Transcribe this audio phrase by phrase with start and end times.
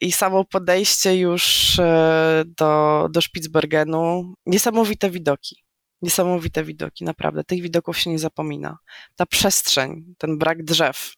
[0.00, 5.62] I samo podejście już e, do, do Spitsbergenu, niesamowite widoki.
[6.02, 7.44] Niesamowite widoki, naprawdę.
[7.44, 8.78] Tych widoków się nie zapomina.
[9.16, 11.12] Ta przestrzeń, ten brak drzew,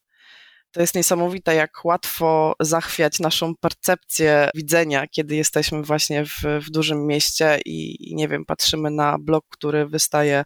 [0.72, 7.06] to jest niesamowite, jak łatwo zachwiać naszą percepcję widzenia, kiedy jesteśmy właśnie w, w dużym
[7.06, 10.44] mieście i, i, nie wiem, patrzymy na blok, który wystaje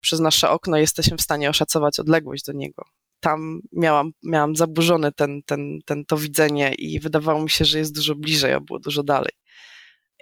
[0.00, 2.84] przez nasze okno, jesteśmy w stanie oszacować odległość do niego.
[3.20, 7.94] Tam miałam, miałam zaburzone ten, ten, ten, to widzenie i wydawało mi się, że jest
[7.94, 9.32] dużo bliżej, a było dużo dalej.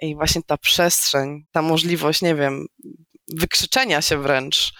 [0.01, 2.65] I właśnie ta przestrzeń, ta możliwość, nie wiem,
[3.27, 4.73] wykrzyczenia się wręcz,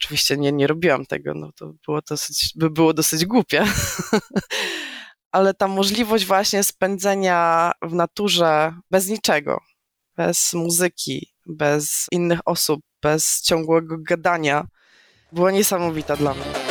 [0.00, 3.64] Oczywiście nie, nie robiłam tego, no to było dosyć, by było dosyć głupie.
[5.32, 9.60] Ale ta możliwość właśnie spędzenia w naturze bez niczego,
[10.16, 14.66] bez muzyki, bez innych osób, bez ciągłego gadania,
[15.32, 16.67] była niesamowita dla mnie.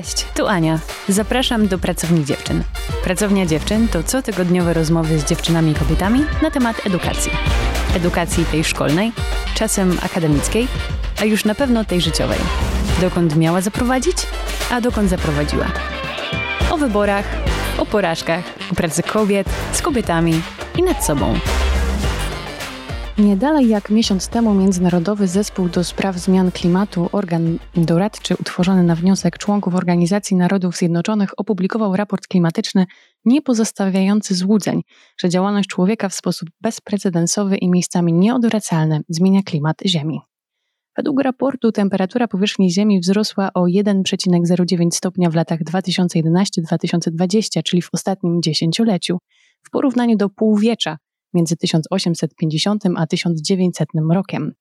[0.00, 0.78] Cześć, tu Ania.
[1.08, 2.64] Zapraszam do Pracowni Dziewczyn.
[3.04, 7.32] Pracownia Dziewczyn to cotygodniowe rozmowy z dziewczynami i kobietami na temat edukacji.
[7.96, 9.12] Edukacji tej szkolnej,
[9.54, 10.68] czasem akademickiej,
[11.22, 12.38] a już na pewno tej życiowej.
[13.00, 14.16] Dokąd miała zaprowadzić,
[14.70, 15.66] a dokąd zaprowadziła.
[16.70, 17.24] O wyborach,
[17.78, 20.42] o porażkach, o pracy kobiet, z kobietami
[20.78, 21.38] i nad sobą.
[23.20, 28.94] Nie dalej jak miesiąc temu Międzynarodowy Zespół do Spraw Zmian Klimatu, organ doradczy utworzony na
[28.94, 32.86] wniosek członków Organizacji Narodów Zjednoczonych, opublikował raport klimatyczny
[33.24, 34.82] nie pozostawiający złudzeń,
[35.18, 40.20] że działalność człowieka w sposób bezprecedensowy i miejscami nieodwracalny zmienia klimat Ziemi.
[40.96, 48.42] Według raportu temperatura powierzchni Ziemi wzrosła o 1,09 stopnia w latach 2011-2020, czyli w ostatnim
[48.42, 49.18] dziesięcioleciu,
[49.62, 50.96] w porównaniu do półwiecza
[51.34, 54.52] między 1850 a 1900 rokiem.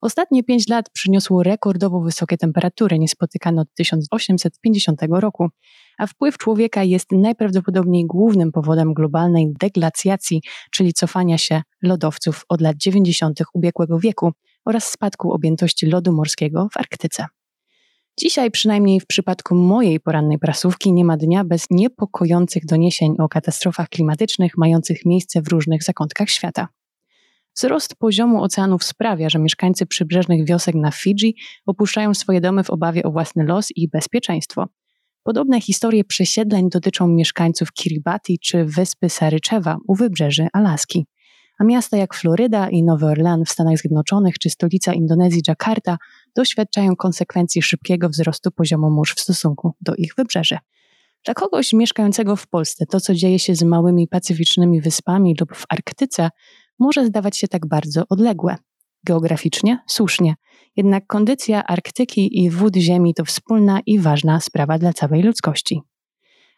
[0.00, 5.48] Ostatnie pięć lat przyniosło rekordowo wysokie temperatury niespotykane od 1850 roku,
[5.98, 12.76] a wpływ człowieka jest najprawdopodobniej głównym powodem globalnej deglacjacji, czyli cofania się lodowców od lat
[12.76, 13.40] 90.
[13.54, 14.32] ubiegłego wieku
[14.64, 17.26] oraz spadku objętości lodu morskiego w Arktyce.
[18.20, 23.88] Dzisiaj, przynajmniej w przypadku mojej porannej prasówki, nie ma dnia bez niepokojących doniesień o katastrofach
[23.88, 26.68] klimatycznych mających miejsce w różnych zakątkach świata.
[27.56, 31.36] Wzrost poziomu oceanów sprawia, że mieszkańcy przybrzeżnych wiosek na Fidżi
[31.66, 34.66] opuszczają swoje domy w obawie o własny los i bezpieczeństwo.
[35.22, 41.06] Podobne historie przesiedleń dotyczą mieszkańców Kiribati czy wyspy Saryczewa u wybrzeży Alaski
[41.62, 45.98] a miasta jak Floryda i Nowy Orlean w Stanach Zjednoczonych czy stolica Indonezji Jakarta
[46.36, 50.58] doświadczają konsekwencji szybkiego wzrostu poziomu mórz w stosunku do ich wybrzeży.
[51.24, 55.64] Dla kogoś mieszkającego w Polsce to, co dzieje się z małymi pacyficznymi wyspami lub w
[55.68, 56.30] Arktyce,
[56.78, 58.56] może zdawać się tak bardzo odległe.
[59.04, 60.34] Geograficznie słusznie,
[60.76, 65.80] jednak kondycja Arktyki i wód Ziemi to wspólna i ważna sprawa dla całej ludzkości.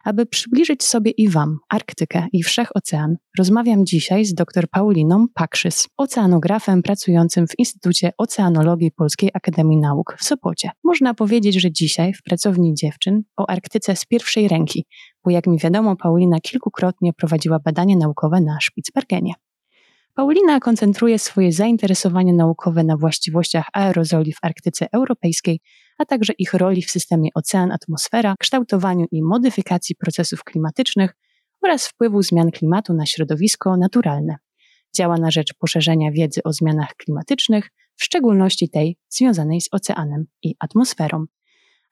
[0.04, 6.82] Aby przybliżyć sobie i Wam Arktykę i Wszechocean, rozmawiam dzisiaj z dr Pauliną Pakrzys, oceanografem
[6.82, 10.70] pracującym w Instytucie Oceanologii Polskiej Akademii Nauk w Sopocie.
[10.84, 14.86] Można powiedzieć, że dzisiaj w pracowni dziewczyn o Arktyce z pierwszej ręki,
[15.24, 19.32] bo jak mi wiadomo, Paulina kilkukrotnie prowadziła badania naukowe na Spitsbergenie.
[20.14, 25.60] Paulina koncentruje swoje zainteresowanie naukowe na właściwościach aerozoli w Arktyce Europejskiej
[25.98, 31.16] a także ich roli w systemie ocean-atmosfera, kształtowaniu i modyfikacji procesów klimatycznych
[31.62, 34.36] oraz wpływu zmian klimatu na środowisko naturalne.
[34.96, 40.54] Działa na rzecz poszerzenia wiedzy o zmianach klimatycznych, w szczególności tej związanej z oceanem i
[40.58, 41.24] atmosferą.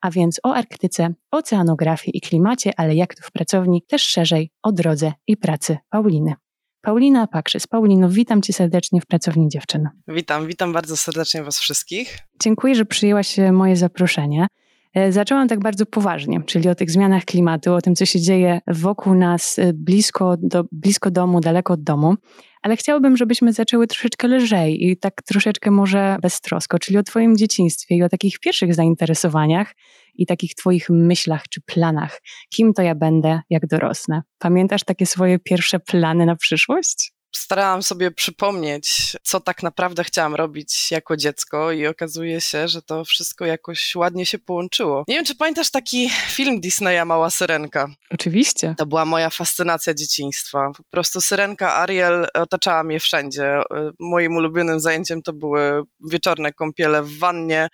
[0.00, 4.72] A więc o Arktyce, oceanografii i klimacie, ale jak to w pracowni, też szerzej o
[4.72, 6.34] drodze i pracy Pauliny.
[6.82, 7.66] Paulina Pakrzys.
[7.66, 9.88] Paulino, witam Cię serdecznie w Pracowni Dziewczyn.
[10.08, 12.18] Witam, witam bardzo serdecznie Was wszystkich.
[12.42, 14.46] Dziękuję, że przyjęłaś moje zaproszenie.
[14.94, 18.60] E, zaczęłam tak bardzo poważnie, czyli o tych zmianach klimatu, o tym, co się dzieje
[18.66, 22.14] wokół nas, e, blisko, do, blisko domu, daleko od domu.
[22.62, 27.94] Ale chciałabym, żebyśmy zaczęły troszeczkę lżej i tak troszeczkę może beztrosko, czyli o Twoim dzieciństwie
[27.96, 29.74] i o takich pierwszych zainteresowaniach
[30.14, 32.20] i takich Twoich myślach czy planach.
[32.54, 34.22] Kim to ja będę, jak dorosnę?
[34.38, 37.12] Pamiętasz takie swoje pierwsze plany na przyszłość?
[37.36, 43.04] starałam sobie przypomnieć, co tak naprawdę chciałam robić jako dziecko, i okazuje się, że to
[43.04, 45.04] wszystko jakoś ładnie się połączyło.
[45.08, 47.88] Nie wiem, czy pamiętasz taki film Disneya Mała Syrenka?
[48.10, 48.74] Oczywiście.
[48.78, 50.70] To była moja fascynacja dzieciństwa.
[50.76, 53.62] Po prostu Syrenka Ariel otaczała mnie wszędzie.
[54.00, 57.68] Moim ulubionym zajęciem to były wieczorne kąpiele w wannie,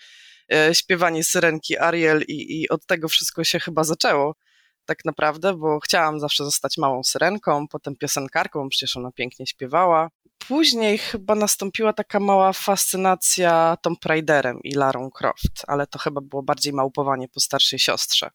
[0.73, 4.35] śpiewanie Syrenki Ariel, i, i od tego wszystko się chyba zaczęło
[4.89, 10.09] tak naprawdę, bo chciałam zawsze zostać małą syrenką, potem piosenkarką, przecież ona pięknie śpiewała.
[10.49, 16.43] później chyba nastąpiła taka mała fascynacja Tom Raiderem i Larą Croft, ale to chyba było
[16.43, 18.31] bardziej małpowanie po starszej siostrze.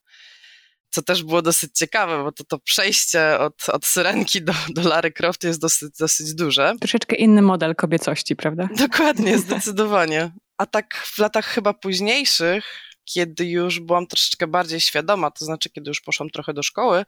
[0.89, 5.12] Co też było dosyć ciekawe, bo to, to przejście od, od syrenki do, do Lary
[5.12, 6.74] Croft jest dosyć, dosyć duże.
[6.80, 8.69] Troszeczkę inny model kobiecości, prawda?
[8.77, 10.31] Dokładnie, zdecydowanie.
[10.63, 12.65] A tak w latach chyba późniejszych,
[13.06, 17.06] kiedy już byłam troszeczkę bardziej świadoma, to znaczy kiedy już poszłam trochę do szkoły,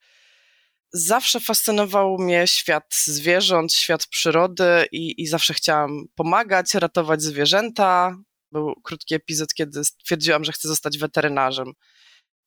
[0.94, 8.18] zawsze fascynował mnie świat zwierząt, świat przyrody i, i zawsze chciałam pomagać, ratować zwierzęta.
[8.52, 11.74] Był krótki epizod, kiedy stwierdziłam, że chcę zostać weterynarzem.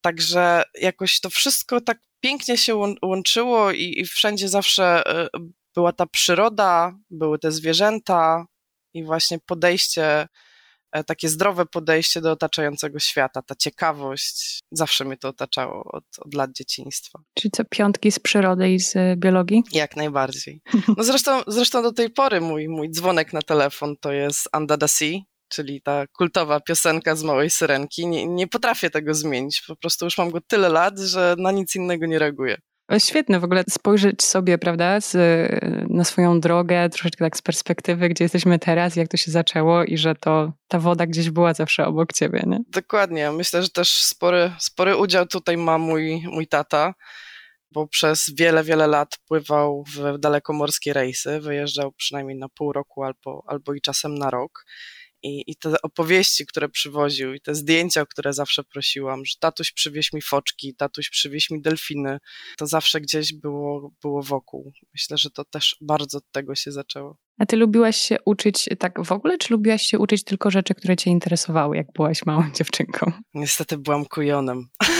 [0.00, 5.28] Także jakoś to wszystko tak pięknie się łączyło i, i wszędzie zawsze e,
[5.74, 8.46] była ta przyroda, były te zwierzęta
[8.94, 10.28] i właśnie podejście
[11.06, 16.52] takie zdrowe podejście do otaczającego świata, ta ciekawość, zawsze mnie to otaczało od, od lat
[16.52, 17.18] dzieciństwa.
[17.34, 19.62] Czyli co, piątki z przyrody i z e, biologii?
[19.72, 20.60] Jak najbardziej.
[20.96, 24.88] No zresztą, zresztą do tej pory mój, mój dzwonek na telefon to jest Under the
[24.88, 25.18] Sea,
[25.48, 28.06] czyli ta kultowa piosenka z Małej Syrenki.
[28.06, 31.74] Nie, nie potrafię tego zmienić, po prostu już mam go tyle lat, że na nic
[31.76, 32.58] innego nie reaguję.
[32.98, 35.16] Świetne w ogóle spojrzeć sobie, prawda, z,
[35.90, 39.98] na swoją drogę, troszeczkę tak z perspektywy, gdzie jesteśmy teraz, jak to się zaczęło i
[39.98, 42.58] że to ta woda gdzieś była zawsze obok ciebie, nie?
[42.68, 43.32] Dokładnie.
[43.32, 46.94] Myślę, że też spory, spory udział tutaj ma mój, mój tata,
[47.72, 53.44] bo przez wiele, wiele lat pływał w dalekomorskie rejsy, wyjeżdżał przynajmniej na pół roku albo,
[53.46, 54.64] albo i czasem na rok
[55.22, 59.72] i, i te opowieści, które przywoził, i te zdjęcia, o które zawsze prosiłam, że tatuś
[59.72, 62.18] przywieź mi foczki, tatuś przywieź mi delfiny,
[62.58, 64.72] to zawsze gdzieś było, było wokół.
[64.94, 67.16] Myślę, że to też bardzo od tego się zaczęło.
[67.38, 70.96] A ty lubiłaś się uczyć tak w ogóle, czy lubiłaś się uczyć tylko rzeczy, które
[70.96, 73.12] cię interesowały, jak byłaś małą dziewczynką?
[73.34, 74.68] Niestety byłam kujonem.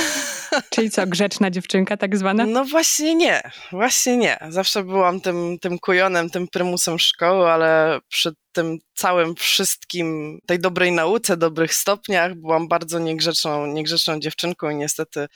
[0.71, 2.47] Czyli co, grzeczna dziewczynka tak zwana?
[2.47, 3.43] No właśnie nie,
[3.73, 4.39] właśnie nie.
[4.49, 10.93] Zawsze byłam tym, tym kujonem, tym prymusem szkoły, ale przy tym całym wszystkim, tej dobrej
[10.93, 15.27] nauce, dobrych stopniach byłam bardzo niegrzeczną, niegrzeczną dziewczynką i niestety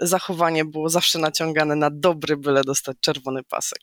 [0.00, 3.82] zachowanie było zawsze naciągane na dobry, byle dostać czerwony pasek.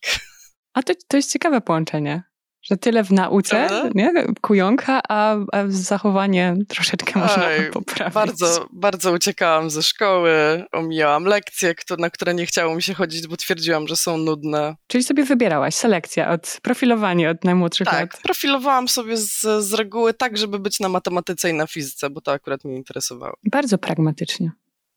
[0.74, 2.29] A to, to jest ciekawe połączenie.
[2.62, 4.14] Że tyle w nauce, nie?
[4.42, 8.14] kujonka, a, a zachowanie troszeczkę można Oj, poprawić.
[8.14, 10.32] Bardzo, bardzo uciekałam ze szkoły,
[10.72, 14.76] omijałam lekcje, na które nie chciało mi się chodzić, bo twierdziłam, że są nudne.
[14.88, 18.12] Czyli sobie wybierałaś selekcja, od profilowanie od najmłodszych tak, lat.
[18.12, 22.22] Tak, profilowałam sobie z, z reguły tak, żeby być na matematyce i na fizyce, bo
[22.22, 23.38] to akurat mnie interesowało.
[23.44, 24.52] Bardzo pragmatycznie.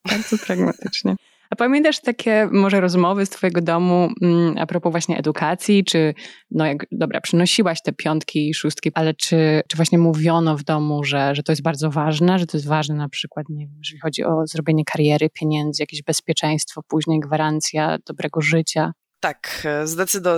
[0.09, 1.17] Bardzo pragmatycznie.
[1.53, 6.15] A pamiętasz takie może rozmowy z twojego domu mm, a propos właśnie edukacji, czy
[6.51, 11.05] no jak, dobra, przynosiłaś te piątki i szóstki, ale czy, czy właśnie mówiono w domu,
[11.05, 14.01] że, że to jest bardzo ważne, że to jest ważne na przykład, nie wiem, jeżeli
[14.01, 18.93] chodzi o zrobienie kariery, pieniędzy, jakieś bezpieczeństwo, później gwarancja dobrego życia?
[19.21, 19.67] Tak,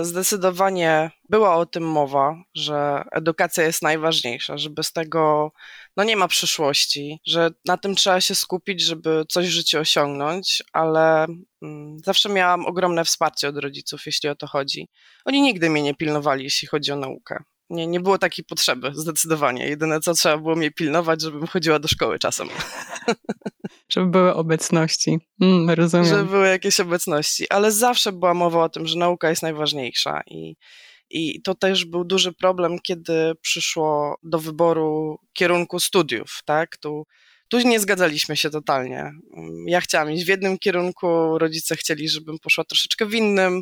[0.01, 5.51] zdecydowanie była o tym mowa, że edukacja jest najważniejsza, że bez tego
[5.97, 10.63] no nie ma przyszłości, że na tym trzeba się skupić, żeby coś w życiu osiągnąć,
[10.73, 11.25] ale
[11.61, 14.87] mm, zawsze miałam ogromne wsparcie od rodziców, jeśli o to chodzi.
[15.25, 17.43] Oni nigdy mnie nie pilnowali, jeśli chodzi o naukę.
[17.69, 19.67] Nie, nie było takiej potrzeby, zdecydowanie.
[19.67, 22.47] Jedyne, co trzeba było mnie pilnować, żebym chodziła do szkoły czasem.
[23.89, 25.19] Żeby były obecności.
[25.41, 26.05] Mm, rozumiem.
[26.05, 30.55] Żeby były jakieś obecności, ale zawsze była mowa o tym, że nauka jest najważniejsza i,
[31.09, 36.77] i to też był duży problem, kiedy przyszło do wyboru kierunku studiów, tak?
[36.77, 37.05] Tu,
[37.47, 39.11] tu nie zgadzaliśmy się totalnie.
[39.67, 43.61] Ja chciałam iść w jednym kierunku, rodzice chcieli, żebym poszła troszeczkę w innym.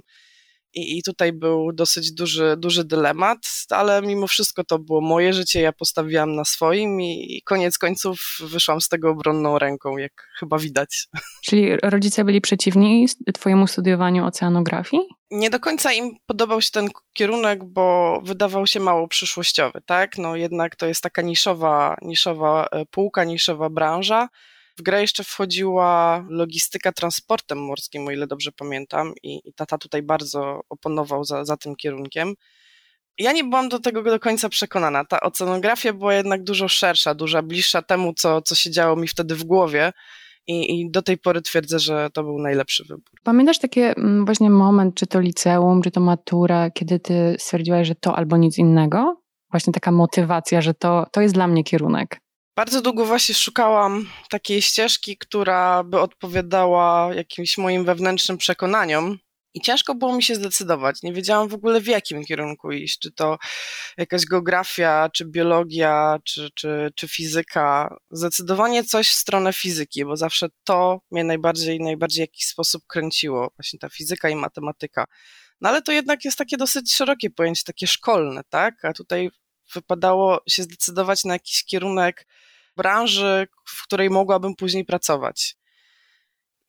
[0.74, 3.38] I, I tutaj był dosyć duży, duży dylemat,
[3.70, 8.38] ale mimo wszystko to było moje życie, ja postawiłam na swoim i, i koniec końców
[8.40, 11.08] wyszłam z tego obronną ręką, jak chyba widać.
[11.46, 15.04] Czyli rodzice byli przeciwni Twojemu studiowaniu oceanografii?
[15.32, 20.18] Nie do końca im podobał się ten kierunek, bo wydawał się mało przyszłościowy, tak?
[20.18, 24.30] No jednak to jest taka niszowa, niszowa e, półka, niszowa branża
[24.78, 30.02] w grę jeszcze wchodziła logistyka transportem morskim, o ile dobrze pamiętam, i, i tata tutaj
[30.02, 32.34] bardzo oponował za, za tym kierunkiem.
[33.18, 35.06] Ja nie byłam do tego do końca przekonana.
[35.06, 39.36] Ta oceanografia była jednak dużo szersza, dużo bliższa temu, co, co się działo mi wtedy
[39.36, 39.92] w głowie.
[40.48, 43.20] I, I, do tej pory twierdzę, że to był najlepszy wybór.
[43.24, 47.96] Pamiętasz taki mm, właśnie moment, czy to liceum, czy to matura, kiedy ty stwierdziłaś, że
[47.96, 49.22] to albo nic innego?
[49.52, 52.23] Właśnie taka motywacja, że to, to jest dla mnie kierunek.
[52.56, 59.20] Bardzo długo właśnie szukałam takiej ścieżki, która by odpowiadała jakimś moim wewnętrznym przekonaniom.
[59.54, 61.04] I ciężko było mi się zdecydować.
[61.04, 63.00] Nie wiedziałam w ogóle w jakim kierunku iść.
[63.00, 63.38] Czy to
[63.98, 67.96] jakaś geografia, czy biologia, czy, czy, czy fizyka.
[68.12, 73.52] Zdecydowanie coś w stronę fizyki, bo zawsze to mnie najbardziej, najbardziej w jakiś sposób kręciło.
[73.58, 75.06] Właśnie ta fizyka i matematyka.
[75.62, 78.86] No ale to jednak jest takie dosyć szerokie pojęcie, takie szkolne, tak?
[78.86, 79.30] A tutaj
[79.74, 82.26] wypadało się zdecydować na jakiś kierunek
[82.76, 85.56] branży, w której mogłabym później pracować.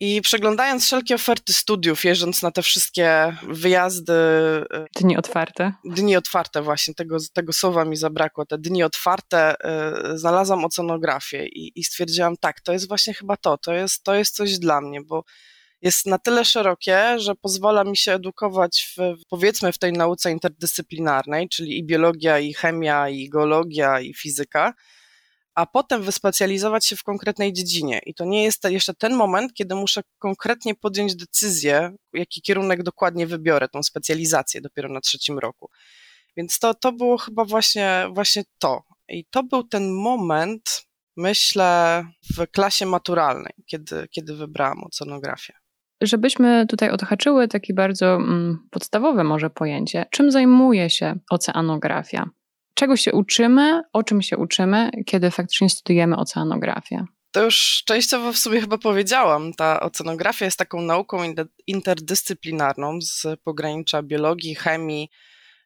[0.01, 4.13] I przeglądając wszelkie oferty studiów, jeżdżąc na te wszystkie wyjazdy.
[4.13, 5.73] E, dni otwarte.
[5.85, 8.47] Dni otwarte, właśnie, tego, tego słowa mi zabrakło.
[8.47, 9.55] Te dni otwarte,
[10.15, 14.15] y, znalazłam oceanografię i, i stwierdziłam, tak, to jest właśnie chyba to, to jest, to
[14.15, 15.25] jest coś dla mnie, bo
[15.83, 21.49] jest na tyle szerokie, że pozwala mi się edukować w, powiedzmy w tej nauce interdyscyplinarnej,
[21.49, 24.75] czyli i biologia, i chemia, i geologia, i fizyka,
[25.55, 28.01] a potem wyspecjalizować się w konkretnej dziedzinie.
[28.07, 33.27] I to nie jest jeszcze ten moment, kiedy muszę konkretnie podjąć decyzję, jaki kierunek dokładnie
[33.27, 35.71] wybiorę, tą specjalizację dopiero na trzecim roku.
[36.37, 38.83] Więc to, to było chyba właśnie, właśnie to.
[39.09, 40.83] I to był ten moment,
[41.17, 42.05] myślę,
[42.37, 45.53] w klasie maturalnej, kiedy, kiedy wybrałam oceanografię.
[46.01, 52.31] Żebyśmy tutaj odhaczyły takie bardzo mm, podstawowe może pojęcie, czym zajmuje się oceanografia?
[52.75, 57.04] Czego się uczymy, o czym się uczymy, kiedy faktycznie studujemy oceanografię?
[57.31, 59.52] To już częściowo w sumie chyba powiedziałam.
[59.52, 61.35] Ta oceanografia jest taką nauką
[61.66, 65.11] interdyscyplinarną z pogranicza biologii, chemii,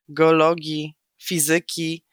[0.08, 2.04] geologii, fizyki,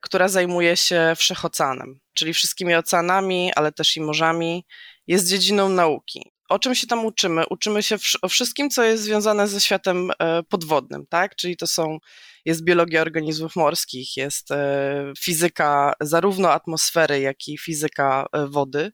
[0.00, 4.66] która zajmuje się wszechoceanem, czyli wszystkimi oceanami, ale też i morzami.
[5.06, 7.44] Jest dziedziną nauki o czym się tam uczymy?
[7.50, 11.36] Uczymy się o wszystkim, co jest związane ze światem e, podwodnym, tak?
[11.36, 11.98] Czyli to są,
[12.44, 18.92] jest biologia organizmów morskich, jest e, fizyka zarówno atmosfery, jak i fizyka e, wody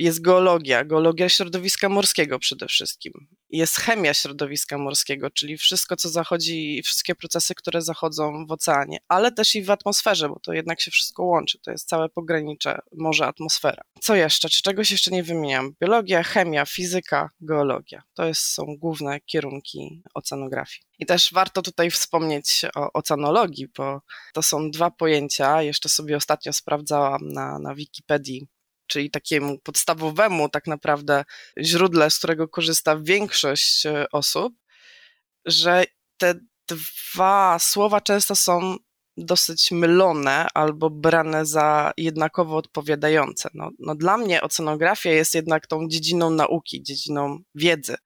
[0.00, 3.12] jest geologia, geologia środowiska morskiego przede wszystkim.
[3.50, 9.32] Jest chemia środowiska morskiego, czyli wszystko, co zachodzi, wszystkie procesy, które zachodzą w oceanie, ale
[9.32, 11.58] też i w atmosferze, bo to jednak się wszystko łączy.
[11.58, 13.82] To jest całe pogranicze morze, atmosfera.
[14.00, 14.48] Co jeszcze?
[14.48, 15.74] Czy czegoś jeszcze nie wymieniam?
[15.80, 18.02] Biologia, chemia, fizyka, geologia.
[18.14, 20.82] To jest, są główne kierunki oceanografii.
[20.98, 24.00] I też warto tutaj wspomnieć o oceanologii, bo
[24.32, 25.62] to są dwa pojęcia.
[25.62, 28.48] Jeszcze sobie ostatnio sprawdzałam na, na Wikipedii
[28.90, 31.24] czyli takiemu podstawowemu tak naprawdę
[31.58, 34.54] źródle, z którego korzysta większość e, osób,
[35.44, 35.84] że
[36.16, 36.34] te
[36.68, 38.76] dwa słowa często są
[39.16, 43.48] dosyć mylone albo brane za jednakowo odpowiadające.
[43.54, 47.96] No, no dla mnie ocenografia jest jednak tą dziedziną nauki, dziedziną wiedzy,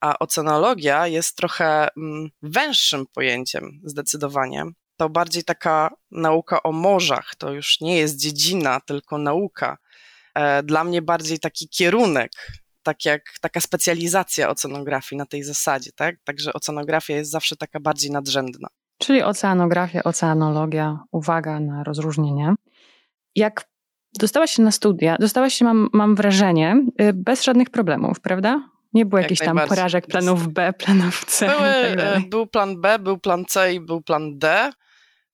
[0.00, 4.64] a ocenologia jest trochę mm, węższym pojęciem zdecydowanie.
[4.96, 9.78] To bardziej taka nauka o morzach, to już nie jest dziedzina, tylko nauka.
[10.36, 12.32] E, dla mnie bardziej taki kierunek,
[12.82, 16.16] tak jak taka specjalizacja ocenografii na tej zasadzie, tak?
[16.24, 18.68] Także ocenografia jest zawsze taka bardziej nadrzędna.
[18.98, 22.54] Czyli oceanografia, oceanologia, uwaga na rozróżnienie.
[23.36, 23.64] Jak
[24.18, 28.70] dostałaś się na studia, dostałaś się, mam, mam wrażenie, y, bez żadnych problemów, prawda?
[28.92, 31.46] Nie było jakichś tam porażek, planów B, planów C.
[31.46, 34.72] Były, tak był plan B, był plan C i był plan D.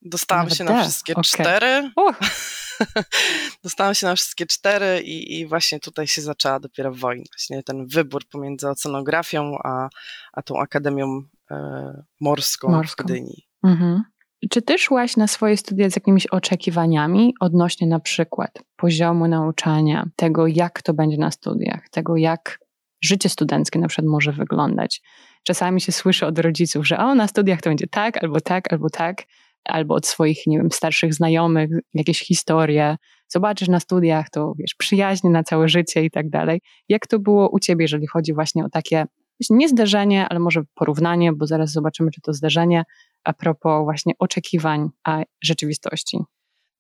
[0.03, 0.73] Dostałam Nawet się D.
[0.73, 1.25] na wszystkie okay.
[1.25, 1.91] cztery.
[3.65, 7.25] Dostałam się na wszystkie cztery i, i, właśnie tutaj się zaczęła dopiero wojna.
[7.33, 9.89] Właśnie ten wybór pomiędzy oceanografią a,
[10.33, 13.47] a tą Akademią e, Morską, Morską w Gdyni.
[13.65, 14.03] Mhm.
[14.51, 20.47] Czy ty szłaś na swoje studia z jakimiś oczekiwaniami odnośnie na przykład poziomu nauczania, tego
[20.47, 22.59] jak to będzie na studiach, tego jak
[23.05, 25.03] życie studenckie na przykład może wyglądać?
[25.45, 28.91] Czasami się słyszy od rodziców, że o, na studiach to będzie tak, albo tak, albo
[28.91, 29.23] tak
[29.65, 32.97] albo od swoich, nie wiem, starszych znajomych, jakieś historie,
[33.29, 36.61] zobaczysz na studiach, to wiesz, przyjaźnie na całe życie i tak dalej.
[36.89, 39.05] Jak to było u ciebie, jeżeli chodzi właśnie o takie,
[39.51, 42.85] nie zderzenie, ale może porównanie, bo zaraz zobaczymy, czy to zderzenie,
[43.25, 46.19] a propos właśnie oczekiwań, a rzeczywistości?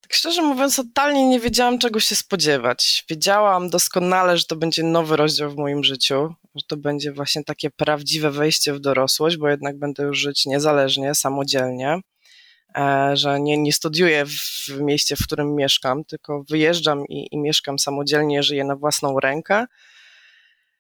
[0.03, 3.05] Tak szczerze mówiąc, totalnie nie wiedziałam, czego się spodziewać.
[3.11, 7.71] Wiedziałam doskonale, że to będzie nowy rozdział w moim życiu, że to będzie właśnie takie
[7.71, 12.01] prawdziwe wejście w dorosłość, bo jednak będę już żyć niezależnie, samodzielnie.
[12.77, 17.79] E, że nie, nie studiuję w mieście, w którym mieszkam, tylko wyjeżdżam i, i mieszkam
[17.79, 19.67] samodzielnie, żyję na własną rękę.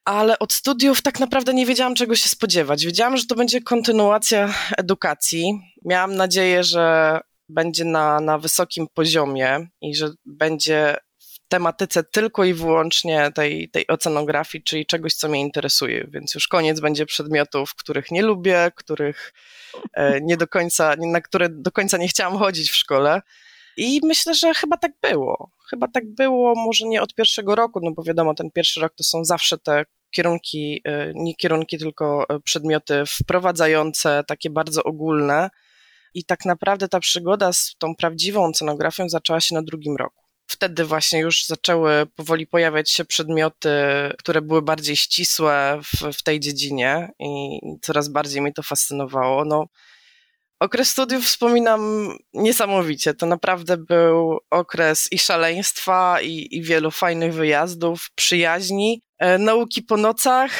[0.04, 2.84] Ale od studiów tak naprawdę nie wiedziałam, czego się spodziewać.
[2.84, 5.60] Wiedziałam, że to będzie kontynuacja edukacji.
[5.84, 7.18] Miałam nadzieję, że
[7.48, 10.96] będzie na, na wysokim poziomie i że będzie
[11.52, 16.06] tematyce tylko i wyłącznie tej, tej ocenografii, czyli czegoś, co mnie interesuje.
[16.08, 19.32] Więc już koniec będzie przedmiotów, których nie lubię, których
[19.94, 23.22] E, nie do końca, na które do końca nie chciałam chodzić w szkole.
[23.76, 25.50] I myślę, że chyba tak było.
[25.70, 29.04] Chyba tak było, może nie od pierwszego roku, no bo wiadomo, ten pierwszy rok to
[29.04, 35.50] są zawsze te kierunki, e, nie kierunki, tylko e, przedmioty wprowadzające, takie bardzo ogólne.
[36.14, 40.21] I tak naprawdę ta przygoda z tą prawdziwą scenografią zaczęła się na drugim roku.
[40.52, 43.70] Wtedy właśnie już zaczęły powoli pojawiać się przedmioty,
[44.18, 49.44] które były bardziej ścisłe w, w tej dziedzinie i coraz bardziej mnie to fascynowało.
[49.44, 49.66] No,
[50.62, 53.14] Okres studiów wspominam niesamowicie.
[53.14, 59.96] To naprawdę był okres i szaleństwa, i, i wielu fajnych wyjazdów, przyjaźni, e, nauki po
[59.96, 60.50] nocach,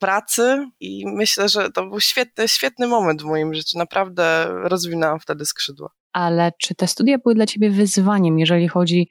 [0.00, 3.78] pracy i myślę, że to był świetny, świetny moment w moim życiu.
[3.78, 5.90] Naprawdę rozwinęłam wtedy skrzydła.
[6.12, 9.08] Ale czy te studia były dla ciebie wyzwaniem, jeżeli chodzi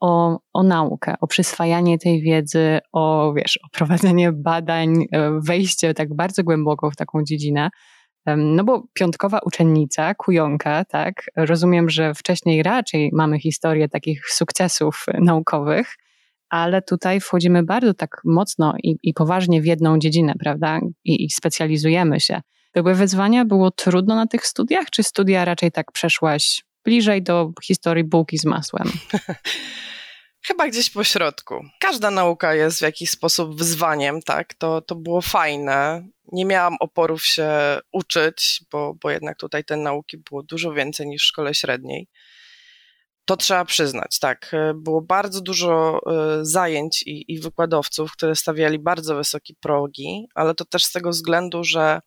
[0.00, 6.14] o, o naukę, o przyswajanie tej wiedzy, o, wiesz, o prowadzenie badań, e, wejście tak
[6.14, 7.70] bardzo głęboko w taką dziedzinę?
[8.36, 11.30] No bo piątkowa uczennica, kujonka, tak?
[11.36, 15.96] Rozumiem, że wcześniej raczej mamy historię takich sukcesów naukowych,
[16.48, 20.80] ale tutaj wchodzimy bardzo tak mocno i, i poważnie w jedną dziedzinę, prawda?
[21.04, 22.40] I, I, specjalizujemy się.
[22.74, 28.04] Były wyzwania, było trudno na tych studiach, czy studia raczej tak przeszłaś bliżej do historii
[28.04, 28.90] bułki z masłem?
[30.46, 31.54] Chyba gdzieś po środku.
[31.80, 34.54] Każda nauka jest w jakiś sposób wyzwaniem, tak?
[34.54, 36.08] To, to było fajne.
[36.32, 37.50] Nie miałam oporów się
[37.92, 42.08] uczyć, bo, bo jednak tutaj tej nauki było dużo więcej niż w szkole średniej.
[43.24, 44.52] To trzeba przyznać, tak.
[44.74, 46.00] Było bardzo dużo
[46.40, 51.10] y, zajęć i, i wykładowców, które stawiali bardzo wysokie progi, ale to też z tego
[51.10, 52.00] względu, że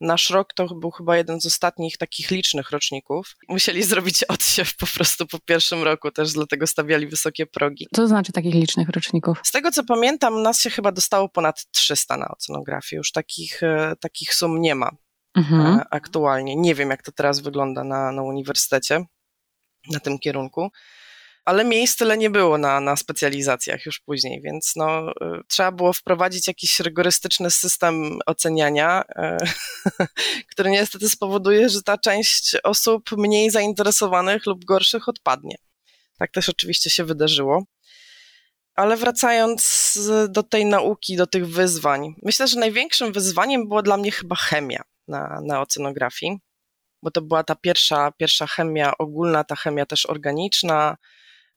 [0.00, 3.36] Nasz rok to był chyba jeden z ostatnich takich licznych roczników.
[3.48, 7.86] Musieli zrobić odsiew po prostu po pierwszym roku, też dlatego stawiali wysokie progi.
[7.94, 9.40] Co to znaczy takich licznych roczników?
[9.44, 12.96] Z tego co pamiętam, nas się chyba dostało ponad 300 na oceanografię.
[12.96, 14.90] Już takich, e, takich sum nie ma
[15.36, 15.78] mhm.
[15.78, 16.56] E, aktualnie.
[16.56, 19.04] Nie wiem, jak to teraz wygląda na, na uniwersytecie,
[19.90, 20.70] na tym kierunku
[21.46, 25.14] ale miejsc tyle nie było na, na specjalizacjach już później, więc no, y,
[25.48, 30.04] trzeba było wprowadzić jakiś rygorystyczny system oceniania, y,
[30.50, 35.56] który niestety spowoduje, że ta część osób mniej zainteresowanych lub gorszych odpadnie.
[36.18, 37.64] Tak też oczywiście się wydarzyło.
[38.74, 39.98] Ale wracając
[40.28, 44.82] do tej nauki, do tych wyzwań, myślę, że największym wyzwaniem było dla mnie chyba chemia
[45.08, 46.38] na, na ocenografii,
[47.02, 50.96] bo to była ta pierwsza, pierwsza chemia ogólna, ta chemia też organiczna,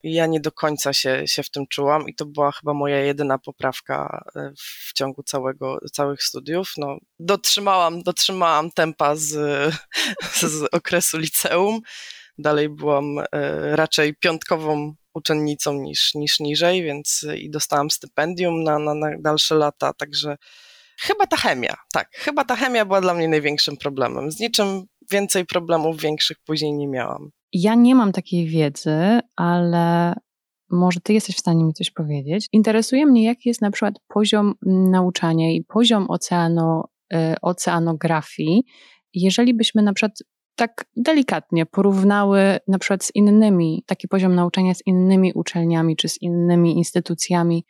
[0.03, 3.37] ja nie do końca się, się w tym czułam i to była chyba moja jedyna
[3.37, 6.71] poprawka e, w ciągu całego, całych studiów.
[6.77, 9.31] No, dotrzymałam, dotrzymałam tempa z,
[10.53, 11.81] z okresu liceum.
[12.37, 13.25] Dalej byłam e,
[13.75, 19.93] raczej piątkową uczennicą niż, niż niżej, więc i dostałam stypendium na, na, na dalsze lata,
[19.93, 20.37] także
[20.99, 24.31] chyba ta chemia, tak, chyba ta chemia była dla mnie największym problemem.
[24.31, 27.31] Z niczym więcej problemów większych później nie miałam.
[27.53, 30.13] Ja nie mam takiej wiedzy, ale
[30.69, 32.47] może ty jesteś w stanie mi coś powiedzieć.
[32.51, 38.63] Interesuje mnie, jaki jest na przykład poziom nauczania i poziom oceano, y, oceanografii,
[39.13, 40.19] jeżeli byśmy na przykład
[40.55, 46.21] tak delikatnie porównały na przykład z innymi, taki poziom nauczania z innymi uczelniami czy z
[46.21, 47.65] innymi instytucjami,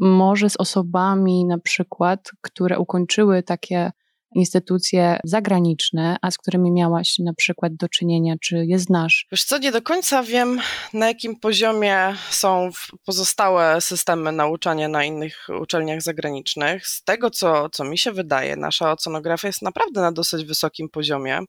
[0.00, 3.90] może z osobami na przykład, które ukończyły takie
[4.36, 9.26] instytucje zagraniczne, a z którymi miałaś na przykład do czynienia, czy je znasz?
[9.32, 10.60] Wiesz co, nie do końca wiem,
[10.92, 12.70] na jakim poziomie są
[13.04, 16.86] pozostałe systemy nauczania na innych uczelniach zagranicznych.
[16.86, 21.40] Z tego, co, co mi się wydaje, nasza ocenografia jest naprawdę na dosyć wysokim poziomie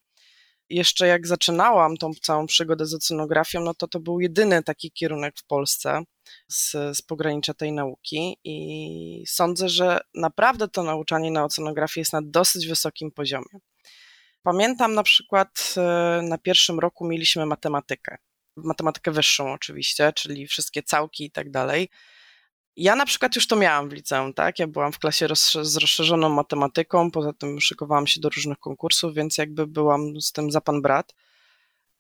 [0.70, 5.38] jeszcze jak zaczynałam tą całą przygodę z oceanografią, no to to był jedyny taki kierunek
[5.38, 6.04] w Polsce
[6.48, 12.22] z, z pogranicza tej nauki i sądzę, że naprawdę to nauczanie na oceanografii jest na
[12.22, 13.60] dosyć wysokim poziomie.
[14.44, 18.18] Pamiętam na przykład e, na pierwszym roku mieliśmy matematykę,
[18.58, 21.90] matematykę wyższą oczywiście, czyli wszystkie całki i tak dalej.
[22.78, 24.60] Ja na przykład już to miałam w liceum, tak?
[24.60, 25.28] Ja byłam w klasie
[25.62, 30.52] z rozszerzoną matematyką, poza tym szykowałam się do różnych konkursów, więc jakby byłam z tym
[30.52, 31.14] za pan brat.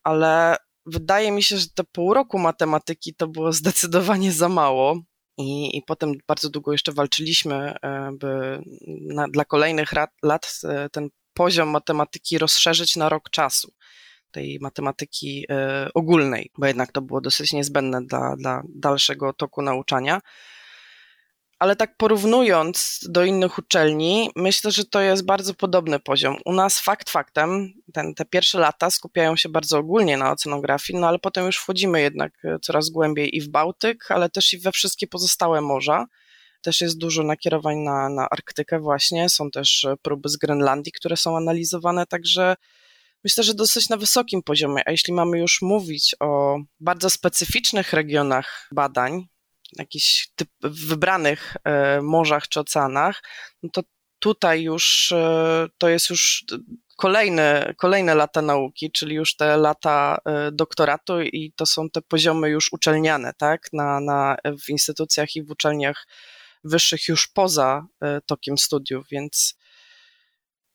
[0.04, 5.02] Ale wydaje mi się, że te pół roku matematyki to było zdecydowanie za mało.
[5.38, 10.90] I, i potem bardzo długo jeszcze walczyliśmy, e, by na, dla kolejnych lat, lat e,
[10.90, 13.74] ten poziom matematyki rozszerzyć na rok czasu
[14.32, 20.22] tej matematyki e, ogólnej, bo jednak to było dosyć niezbędne dla, dla dalszego toku nauczania
[21.60, 26.38] ale tak porównując do innych uczelni, myślę, że to jest bardzo podobny poziom.
[26.46, 31.08] U nas fakt faktem, ten, te pierwsze lata skupiają się bardzo ogólnie na oceanografii, no
[31.08, 34.72] ale potem już wchodzimy jednak e, coraz głębiej i w Bałtyk, ale też i we
[34.72, 36.06] wszystkie pozostałe morza.
[36.62, 41.17] Też jest dużo nakierowań na, na Arktykę właśnie, są też e, próby z Grenlandii, które
[41.17, 42.56] są analizowane, także
[43.24, 44.82] myślę, że dosyć na wysokim poziomie.
[44.86, 49.28] A jeśli mamy już mówić o bardzo specyficznych regionach badań,
[49.75, 53.23] jakichś typ, wybranych e, morzach czy oceanach,
[53.63, 53.82] no to
[54.19, 56.45] tutaj już e, to jest już
[56.97, 62.49] kolejne, kolejne lata nauki, czyli już te lata e, doktoratu i to są te poziomy
[62.49, 66.08] już uczelniane, tak, na, na, w instytucjach i w uczelniach
[66.63, 67.86] wyższych już poza
[68.25, 69.58] tokiem studiów, więc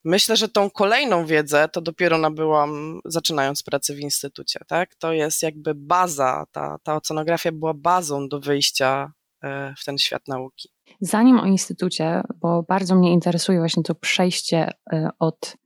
[0.04, 5.42] myślę, że tą kolejną wiedzę to dopiero nabyłam zaczynając pracę w instytucie, tak, to jest
[5.42, 9.12] jakby baza, ta, ta ocenografia była bazą do wyjścia
[9.42, 10.68] e, w ten świat nauki.
[11.00, 14.70] Zanim o instytucie, bo bardzo mnie interesuje właśnie to przejście
[15.18, 15.56] od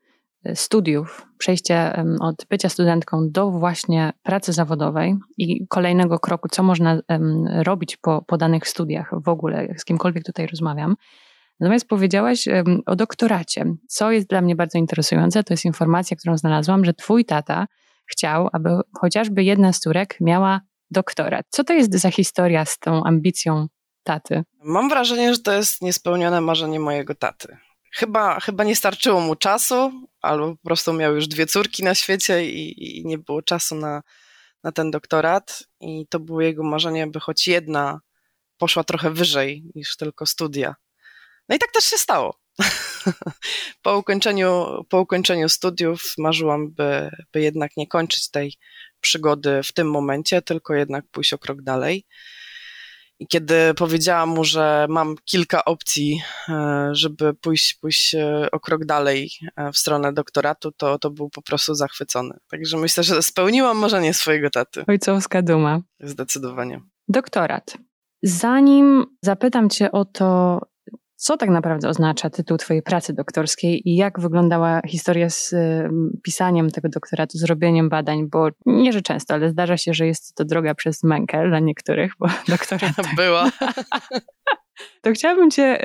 [0.54, 7.00] studiów, przejście od bycia studentką do właśnie pracy zawodowej i kolejnego kroku, co można
[7.62, 10.96] robić po, po danych studiach w ogóle, z kimkolwiek tutaj rozmawiam.
[11.60, 12.48] Natomiast powiedziałaś
[12.86, 17.24] o doktoracie, co jest dla mnie bardzo interesujące, to jest informacja, którą znalazłam, że twój
[17.24, 17.66] tata
[18.06, 21.46] chciał, aby chociażby jedna z córek miała doktorat.
[21.50, 23.66] Co to jest za historia z tą ambicją
[24.02, 24.42] taty?
[24.64, 27.56] Mam wrażenie, że to jest niespełnione marzenie mojego taty.
[27.92, 32.46] Chyba, chyba nie starczyło mu czasu, albo po prostu miał już dwie córki na świecie
[32.46, 34.02] i, i nie było czasu na,
[34.64, 35.62] na ten doktorat.
[35.80, 38.00] I to było jego marzenie, by choć jedna
[38.58, 40.74] poszła trochę wyżej niż tylko studia.
[41.48, 42.40] No i tak też się stało.
[43.82, 48.54] po, ukończeniu, po ukończeniu studiów marzyłam, by, by jednak nie kończyć tej
[49.00, 52.06] przygody w tym momencie, tylko jednak pójść o krok dalej.
[53.18, 58.84] I kiedy powiedziałam mu, że mam kilka opcji, e, żeby pójść, pójść e, o krok
[58.84, 62.34] dalej e, w stronę doktoratu, to, to był po prostu zachwycony.
[62.50, 64.84] Także myślę, że spełniłam marzenie swojego taty.
[64.88, 65.80] Ojcowska duma.
[66.00, 66.80] Zdecydowanie.
[67.08, 67.78] Doktorat.
[68.22, 70.60] Zanim zapytam Cię o to,
[71.16, 75.54] co tak naprawdę oznacza tytuł Twojej pracy doktorskiej i jak wyglądała historia z
[76.22, 80.44] pisaniem tego doktoratu, zrobieniem badań, bo nie, że często, ale zdarza się, że jest to
[80.44, 82.92] droga przez mękę dla niektórych, bo doktorat...
[83.16, 83.50] Była.
[85.02, 85.78] to chciałabym, cię,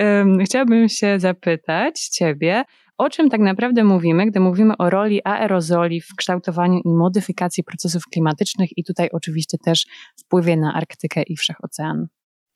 [0.45, 2.63] chciałabym się zapytać Ciebie,
[2.97, 8.03] o czym tak naprawdę mówimy, gdy mówimy o roli aerozoli w kształtowaniu i modyfikacji procesów
[8.11, 9.85] klimatycznych i tutaj oczywiście też
[10.19, 12.07] wpływie na Arktykę i Wszechocean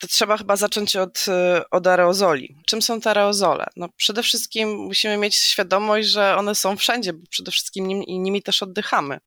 [0.05, 2.57] to trzeba chyba zacząć od, y, od aerozoli.
[2.65, 3.65] Czym są te aerozole?
[3.75, 8.43] No przede wszystkim musimy mieć świadomość, że one są wszędzie, bo przede wszystkim nim, nimi
[8.43, 9.19] też oddychamy.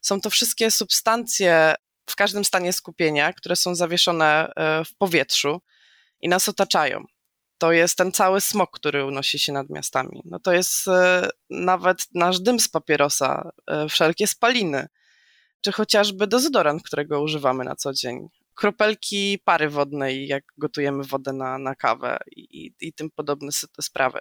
[0.00, 1.74] Są to wszystkie substancje
[2.10, 5.60] w każdym stanie skupienia, które są zawieszone y, w powietrzu
[6.20, 7.04] i nas otaczają.
[7.58, 10.22] To jest ten cały smog, który unosi się nad miastami.
[10.24, 10.90] No to jest y,
[11.50, 13.50] nawet nasz dym z papierosa,
[13.88, 14.88] wszelkie spaliny,
[15.60, 21.58] czy chociażby dezodorant, którego używamy na co dzień kropelki pary wodnej, jak gotujemy wodę na,
[21.58, 24.18] na kawę i, i, tym podobne sprawy.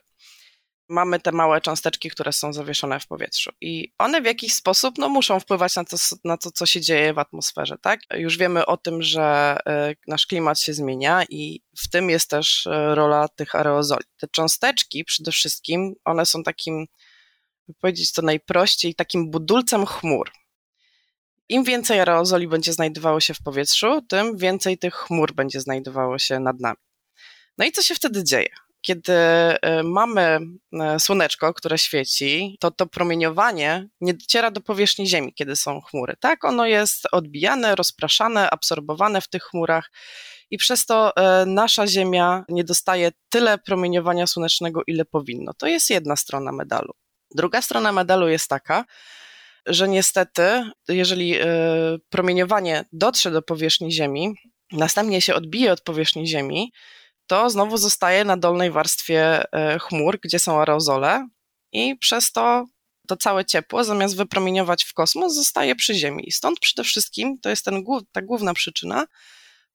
[0.90, 5.10] Mamy te małe cząsteczki, które są zawieszone w powietrzu i one w jakiś sposób no,
[5.10, 7.78] muszą wpływać na to, na to, co się dzieje w atmosferze.
[7.82, 8.00] Tak?
[8.14, 12.68] Już wiemy o tym, że e, nasz klimat się zmienia i w tym jest też
[12.68, 14.06] e, rola tych aerozoli.
[14.18, 16.86] Te cząsteczki przede wszystkim, one są takim,
[17.80, 20.32] powiedzieć to najprościej, takim budulcem chmur.
[21.52, 26.40] Im więcej aerozoli będzie znajdowało się w powietrzu, tym więcej tych chmur będzie znajdowało się
[26.40, 26.78] nad nami.
[27.58, 28.50] No i co się wtedy dzieje?
[28.82, 30.40] Kiedy e, mamy
[30.74, 36.16] e, słoneczko, które świeci, to to promieniowanie nie dociera do powierzchni Ziemi, kiedy są chmury.
[36.20, 39.92] Tak, ono jest odbijane, rozpraszane, absorbowane w tych chmurach
[40.52, 45.54] i przez to e, nasza Ziemia nie dostaje tyle promieniowania słonecznego, ile powinno.
[45.54, 46.94] To jest jedna strona medalu.
[47.36, 48.86] Druga strona medalu jest taka,
[49.66, 51.46] że niestety, jeżeli e,
[52.10, 54.34] promieniowanie dotrze do powierzchni Ziemi,
[54.72, 56.72] następnie się odbije od powierzchni Ziemi,
[57.28, 61.28] to znowu zostaje na dolnej warstwie e, chmur, gdzie są aerozole
[61.72, 62.66] i przez to
[63.08, 66.32] to całe ciepło, zamiast wypromieniować w kosmos, zostaje przy Ziemi.
[66.32, 69.06] Stąd przede wszystkim, to jest ten, ta główna przyczyna,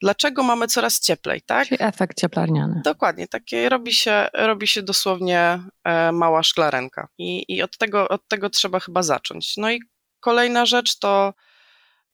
[0.01, 1.69] dlaczego mamy coraz cieplej, tak?
[1.69, 2.81] Czyli efekt cieplarniany.
[2.85, 8.29] Dokładnie, takie robi się, robi się dosłownie e, mała szklarenka i, i od, tego, od
[8.29, 9.57] tego trzeba chyba zacząć.
[9.57, 9.81] No i
[10.21, 11.35] kolejna rzecz to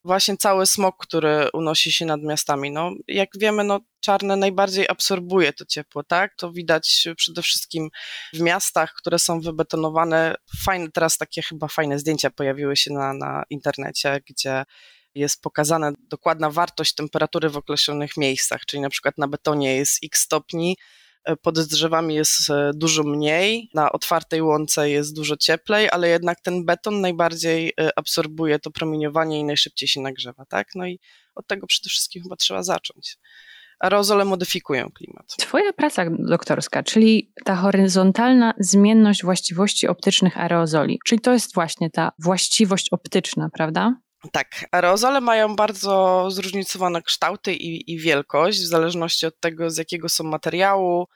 [0.05, 2.71] właśnie cały smog, który unosi się nad miastami.
[2.71, 6.35] No, jak wiemy, no, czarne najbardziej absorbuje to ciepło, tak?
[6.37, 7.89] To widać przede wszystkim
[8.33, 10.35] w miastach, które są wybetonowane.
[10.65, 14.65] Fajne, teraz takie chyba fajne zdjęcia pojawiły się na, na internecie, gdzie
[15.15, 20.21] jest pokazana dokładna wartość temperatury w określonych miejscach, czyli na przykład na betonie jest x
[20.21, 20.77] stopni,
[21.25, 26.41] e, pod drzewami jest e, dużo mniej, na otwartej łące jest dużo cieplej, ale jednak
[26.41, 30.69] ten beton najbardziej e, absorbuje to promieniowanie i najszybciej się nagrzewa, tak?
[30.75, 31.01] No i
[31.35, 33.19] od tego przede wszystkim chyba trzeba zacząć.
[33.81, 35.27] Aerozole modyfikują klimat.
[35.39, 42.13] Twoja praca doktorska, czyli ta horyzontalna zmienność właściwości optycznych aerozoli, czyli to jest właśnie ta
[42.19, 43.95] właściwość optyczna, prawda?
[44.31, 50.09] Tak, aerozole mają bardzo zróżnicowane kształty i, i, wielkość, w zależności od tego, z jakiego
[50.09, 51.09] są materiału,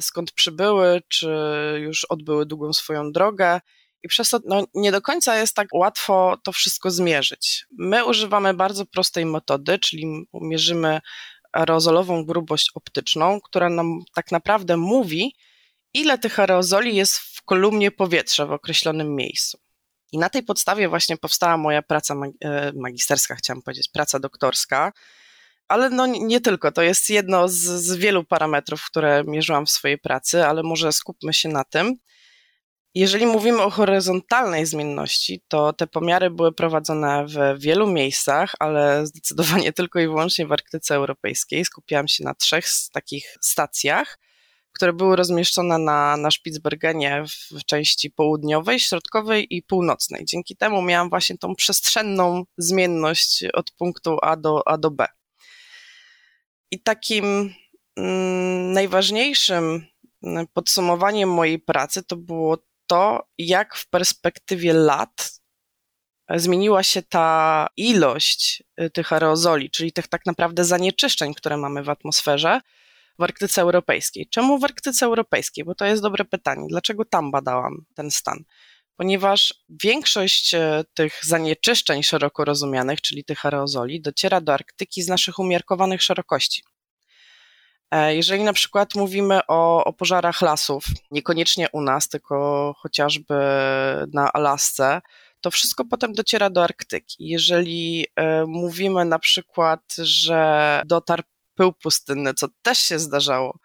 [0.00, 1.28] skąd przybyły, czy
[1.80, 3.60] już odbyły długą swoją drogę
[4.02, 7.66] I przez to no, nie do końca jest tak łatwo to wszystko zmierzyć.
[7.78, 11.00] My używamy bardzo prostej metody, czyli mierzymy
[11.52, 15.34] aerozolową grubość optyczną, która nam tak naprawdę mówi,
[15.94, 19.58] ile tych aerozoli jest w kolumnie powietrza w określonym miejscu.
[20.12, 24.92] I na tej podstawie właśnie powstała moja praca e, magisterska, chciałam powiedzieć, praca doktorska,
[25.68, 29.98] ale no nie tylko, to jest jedno z, z wielu parametrów, które mierzyłam w swojej
[29.98, 31.96] pracy, ale może skupmy się na tym.
[32.94, 39.72] Jeżeli mówimy o horyzontalnej zmienności, to te pomiary były prowadzone w wielu miejscach, ale zdecydowanie
[39.78, 41.64] tylko i wyłącznie w Arktyce Europejskiej.
[41.64, 44.18] Skupiałam się na trzech takich stacjach,
[44.78, 50.24] które były rozmieszczone na, na Spitsbergenie w części południowej, środkowej i północnej.
[50.24, 55.06] Dzięki temu miałam właśnie tą przestrzenną zmienność od punktu A do, A do B.
[56.70, 57.54] I takim
[57.96, 59.86] mm, najważniejszym
[60.22, 65.40] mm, podsumowaniem mojej pracy to było to, jak w perspektywie lat
[66.34, 71.90] zmieniła się ta ilość y, tych aerozoli, czyli tych tak naprawdę zanieczyszczeń, które mamy w
[71.90, 72.60] atmosferze
[73.18, 74.28] w Arktyce Europejskiej.
[74.30, 75.64] Czemu w Arktyce Europejskiej?
[75.64, 76.66] Bo to jest dobre pytanie.
[76.68, 78.44] Dlaczego tam badałam ten stan?
[78.96, 80.58] Ponieważ większość y,
[80.94, 86.62] tych zanieczyszczeń szeroko rozumianych, czyli tych aerozoli, dociera do Arktyki z naszych umiarkowanych szerokości.
[87.90, 93.34] E, jeżeli na przykład mówimy o, o, pożarach lasów, niekoniecznie u nas, tylko chociażby
[94.12, 95.00] na Alasce,
[95.40, 97.28] to wszystko potem dociera do Arktyki.
[97.28, 101.22] Jeżeli e, mówimy na przykład, że dotarł
[101.58, 103.58] pył pustynny, co też się zdarzało,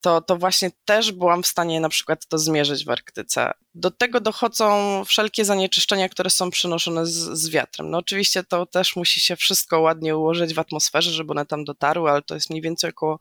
[0.00, 3.50] to, to właśnie też byłam w stanie na przykład to zmierzyć w Arktyce.
[3.74, 7.90] Do tego dochodzą wszelkie zanieczyszczenia, które są przenoszone z, z, wiatrem.
[7.90, 12.10] No oczywiście to też musi się wszystko ładnie ułożyć w atmosferze, żeby one tam dotarły,
[12.10, 13.18] ale to jest mniej więcej około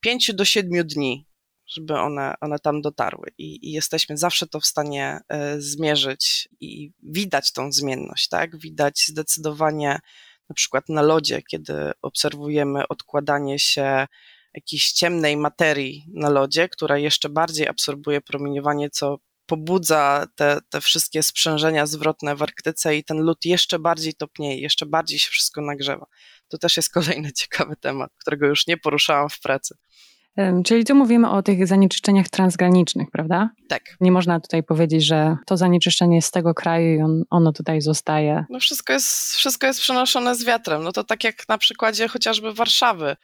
[0.00, 1.26] 5 do 7 dni,
[1.66, 3.28] żeby one, one tam dotarły.
[3.38, 5.20] I, I, jesteśmy zawsze to w stanie
[5.56, 8.58] y, zmierzyć i widać tą zmienność, tak?
[8.58, 9.98] Widać zdecydowanie
[10.48, 14.06] na przykład na lodzie, kiedy obserwujemy odkładanie się
[14.54, 21.22] jakiejś ciemnej materii na lodzie, która jeszcze bardziej absorbuje promieniowanie, co pobudza te, te wszystkie
[21.22, 26.06] sprzężenia zwrotne w Arktyce i ten lód jeszcze bardziej topnieje, jeszcze bardziej się wszystko nagrzewa.
[26.48, 29.76] To też jest kolejny ciekawy temat, którego już nie poruszałam w pracy.
[30.64, 33.50] Czyli tu mówimy o tych zanieczyszczeniach transgranicznych, prawda?
[33.68, 33.82] Tak.
[34.00, 37.80] Nie można tutaj powiedzieć, że to zanieczyszczenie jest z tego kraju i on, ono tutaj
[37.80, 38.44] zostaje.
[38.50, 40.82] No wszystko jest, wszystko jest przenoszone z wiatrem.
[40.82, 43.16] No to tak jak na przykładzie chociażby Warszawy.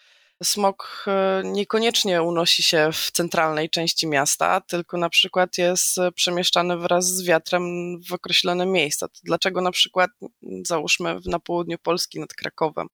[0.43, 7.07] Smog e, niekoniecznie unosi się w centralnej części miasta, tylko na przykład jest przemieszczany wraz
[7.07, 7.63] z wiatrem
[8.09, 9.09] w określone miejsca.
[9.09, 10.11] To dlaczego na przykład,
[10.67, 12.89] załóżmy, na południu Polski nad Krakowem,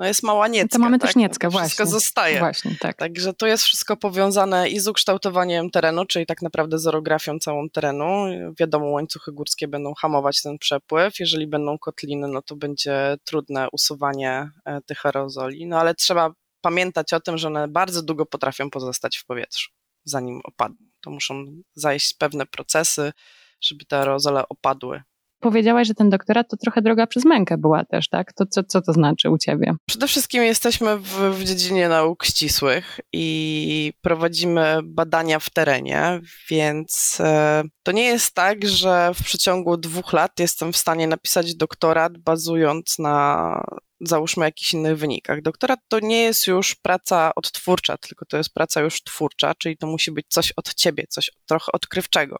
[0.00, 0.78] no jest mała niecka.
[0.78, 1.08] To mamy tak?
[1.08, 1.68] też nieckę, no właśnie.
[1.68, 2.38] Wszystko zostaje.
[2.38, 2.96] Właśnie, tak.
[2.96, 7.70] Także to jest wszystko powiązane i z ukształtowaniem terenu, czyli tak naprawdę z orografią całą
[7.70, 8.24] terenu.
[8.58, 11.20] Wiadomo, łańcuchy górskie będą hamować ten przepływ.
[11.20, 15.66] Jeżeli będą kotliny, no to będzie trudne usuwanie e, tych aerozoli.
[15.66, 19.70] No ale trzeba pamiętać o tym, że one bardzo długo potrafią pozostać w powietrzu,
[20.04, 20.86] zanim opadną.
[21.00, 23.12] To muszą zajść pewne procesy,
[23.60, 25.02] żeby te aerozole opadły
[25.40, 28.32] powiedziałaś, że ten doktorat to trochę droga przez mękę była też, tak?
[28.32, 29.74] To co, co to znaczy u ciebie?
[29.86, 37.62] Przede wszystkim jesteśmy w, w dziedzinie nauk ścisłych i prowadzimy badania w terenie, więc e,
[37.82, 42.98] to nie jest tak, że w przeciągu dwóch lat jestem w stanie napisać doktorat bazując
[42.98, 43.64] na
[44.00, 45.42] załóżmy jakichś innych wynikach.
[45.42, 49.86] Doktorat to nie jest już praca odtwórcza, tylko to jest praca już twórcza, czyli to
[49.86, 52.36] musi być coś od ciebie, coś trochę odkrywczego.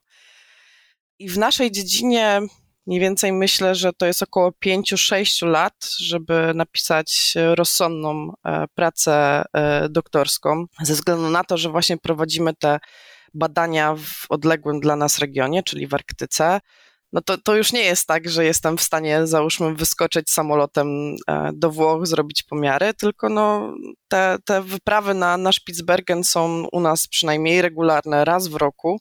[1.18, 2.40] I w naszej dziedzinie
[2.86, 9.88] Mniej więcej myślę, że to jest około 5-6 lat, żeby napisać rozsądną e, pracę e,
[9.88, 12.78] doktorską, ze względu na to, że właśnie prowadzimy te
[13.34, 16.60] badania w odległym dla nas regionie, czyli w Arktyce.
[17.12, 21.50] No to, to już nie jest tak, że jestem w stanie, załóżmy, wyskoczyć samolotem e,
[21.54, 23.74] do Włoch, zrobić pomiary, tylko no,
[24.08, 29.00] te, te wyprawy na, na Spitsbergen są u nas przynajmniej regularne raz w roku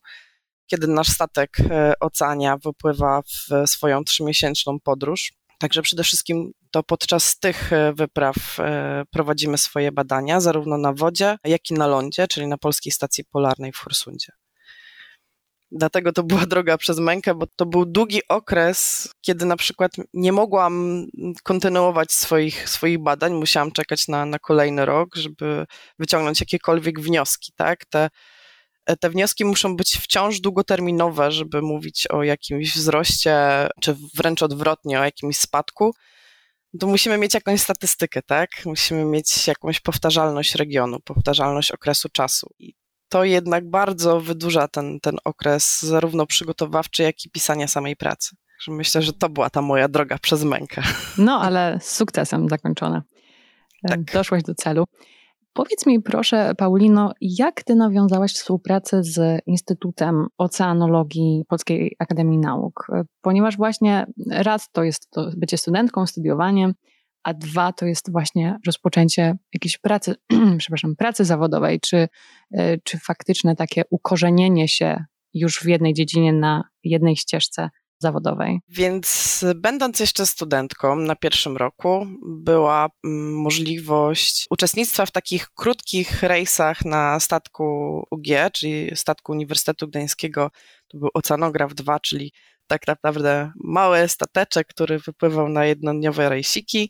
[0.69, 5.33] kiedy nasz statek e, Oceania wypływa w swoją trzymiesięczną podróż.
[5.59, 11.37] Także przede wszystkim to podczas tych e, wypraw e, prowadzimy swoje badania, zarówno na wodzie,
[11.43, 14.31] jak i na lądzie, czyli na Polskiej Stacji Polarnej w Horsundzie.
[15.71, 20.31] Dlatego to była droga przez mękę, bo to był długi okres, kiedy na przykład nie
[20.31, 21.05] mogłam
[21.43, 25.65] kontynuować swoich, swoich badań, musiałam czekać na, na kolejny rok, żeby
[25.99, 27.51] wyciągnąć jakiekolwiek wnioski.
[27.55, 27.85] Tak?
[27.85, 28.09] Te
[28.95, 33.37] te wnioski muszą być wciąż długoterminowe, żeby mówić o jakimś wzroście,
[33.81, 35.91] czy wręcz odwrotnie, o jakimś spadku.
[36.79, 38.49] To musimy mieć jakąś statystykę, tak?
[38.65, 42.47] Musimy mieć jakąś powtarzalność regionu, powtarzalność okresu czasu.
[42.59, 42.73] I
[43.09, 48.35] to jednak bardzo wydłuża ten, ten okres zarówno przygotowawczy, jak i pisania samej pracy.
[48.67, 50.83] Myślę, że to była ta moja droga przez mękę.
[51.17, 53.03] No, ale z sukcesem zakończona.
[53.87, 54.03] Tak.
[54.03, 54.85] Doszłaś do celu.
[55.53, 62.87] Powiedz mi proszę, Paulino, jak ty nawiązałaś współpracę z Instytutem Oceanologii Polskiej Akademii Nauk?
[63.21, 66.73] Ponieważ właśnie raz to jest to bycie studentką, studiowanie,
[67.23, 70.15] a dwa to jest właśnie rozpoczęcie jakiejś pracy,
[70.59, 72.07] przepraszam, pracy zawodowej, czy,
[72.51, 78.59] e, czy faktyczne takie ukorzenienie się już w jednej dziedzinie na jednej ścieżce zawodowej.
[78.69, 86.85] Więc będąc jeszcze studentką na pierwszym roku, była mm, możliwość uczestnictwa w takich krótkich rejsach
[86.85, 87.63] na statku
[88.11, 90.51] UG, czyli statku Uniwersytetu Gdańskiego.
[90.87, 92.31] To był Oceanograf 2, czyli
[92.67, 96.89] tak naprawdę mały stateczek, który wypływał na jednodniowe rejsiki.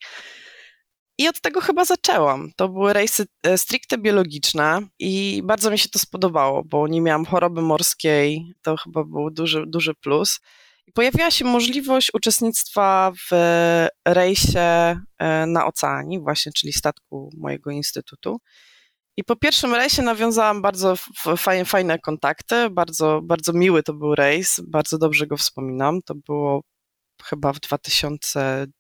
[1.18, 2.52] I od tego chyba zaczęłam.
[2.56, 7.26] To były rejsy e, stricte biologiczne i bardzo mi się to spodobało, bo nie miałam
[7.26, 10.40] choroby morskiej, to chyba był duży, duży plus.
[10.94, 13.36] Pojawiła się możliwość uczestnictwa w
[14.08, 18.40] rejsie e, na oceanie, właśnie, czyli statku mojego instytutu.
[19.20, 20.96] I po pierwszym rejsie nawiązałam bardzo
[21.38, 26.02] fajne, fajne kontakty, bardzo, bardzo miły to był rejs, bardzo dobrze go wspominam.
[26.02, 26.64] To było
[27.24, 28.72] chyba w 2008,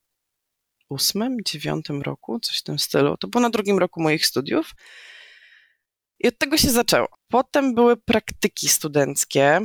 [0.89, 3.17] 2009 roku, coś w tym stylu.
[3.17, 4.72] To było na drugim roku moich studiów.
[6.19, 7.08] I od tego się zaczęło.
[7.28, 9.62] Potem były praktyki studenckie.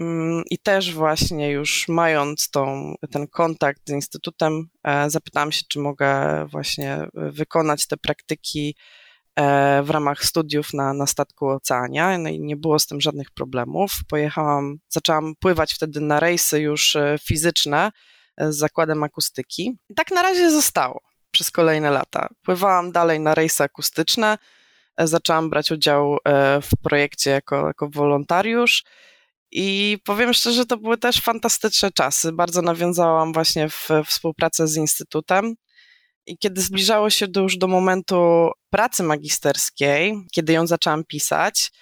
[0.00, 5.78] Mm, I też właśnie już mając tą, ten kontakt z Instytutem, e, zapytałam się, czy
[5.78, 8.76] mogę właśnie wykonać te praktyki
[9.36, 12.18] e, w ramach studiów na, na statku Oceania.
[12.18, 13.92] No i nie było z tym żadnych problemów.
[14.08, 17.90] Pojechałam, zaczęłam pływać wtedy na rejsy już e, fizyczne
[18.38, 19.78] z zakładem akustyki.
[19.88, 22.28] I tak na razie zostało przez kolejne lata.
[22.42, 24.38] Pływałam dalej na rejsy akustyczne,
[24.98, 26.16] zaczęłam brać udział
[26.62, 28.84] w projekcie jako, jako wolontariusz.
[29.52, 32.32] I powiem szczerze, to były też fantastyczne czasy.
[32.32, 35.54] Bardzo nawiązałam właśnie w współpracę z Instytutem.
[36.26, 41.72] I kiedy zbliżało się do, już do momentu pracy magisterskiej, kiedy ją zaczęłam pisać,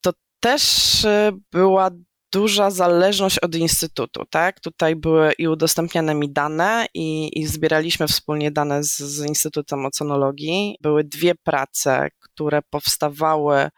[0.00, 1.90] to też y, była
[2.32, 4.60] duża zależność od instytutu, tak?
[4.60, 10.76] Tutaj były i udostępniane mi dane i, i zbieraliśmy wspólnie dane z, z Instytutem Oceanologii.
[10.80, 13.68] Były dwie prace, które powstawały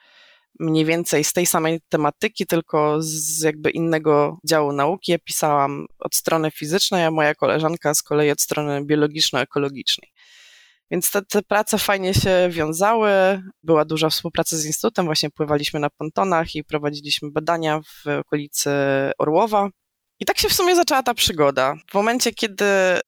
[0.61, 5.13] mniej więcej z tej samej tematyki, tylko z jakby innego działu nauki.
[5.13, 10.13] Ja pisałam od strony fizycznej, a moja koleżanka z kolei od strony biologiczno-ekologicznej.
[10.91, 13.11] Więc te, te prace fajnie się wiązały,
[13.63, 18.71] była duża współpraca z Instytutem, właśnie pływaliśmy na pontonach i prowadziliśmy badania w okolicy
[19.19, 19.69] Orłowa,
[20.21, 21.75] i tak się w sumie zaczęła ta przygoda.
[21.91, 22.65] W momencie, kiedy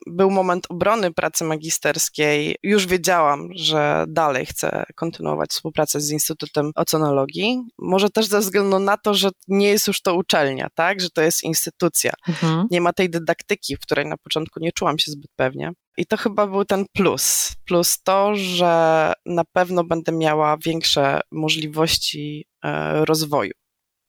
[0.06, 7.60] był moment obrony pracy magisterskiej, już wiedziałam, że dalej chcę kontynuować współpracę z Instytutem Oceanologii.
[7.78, 11.00] Może też ze względu na to, że nie jest już to uczelnia, tak?
[11.00, 12.12] Że to jest instytucja.
[12.28, 12.66] Mhm.
[12.70, 15.72] Nie ma tej dydaktyki, w której na początku nie czułam się zbyt pewnie.
[15.96, 17.52] I to chyba był ten plus.
[17.64, 23.52] Plus to, że na pewno będę miała większe możliwości e, rozwoju.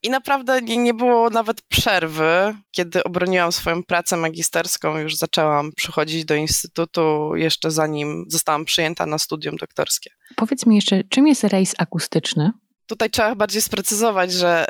[0.04, 6.36] I naprawdę nie, było nawet przerwy, kiedy obroniłam swoją pracę magisterską, już zaczęłam przychodzić do
[6.36, 10.10] instytutu, jeszcze zanim zostałam przyjęta na studium doktorskie.
[10.36, 12.52] Powiedz mi jeszcze, czym jest rejs akustyczny?
[12.90, 14.66] Tutaj trzeba bardziej sprecyzować, że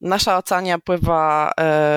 [0.00, 1.50] nasza Oceania pływa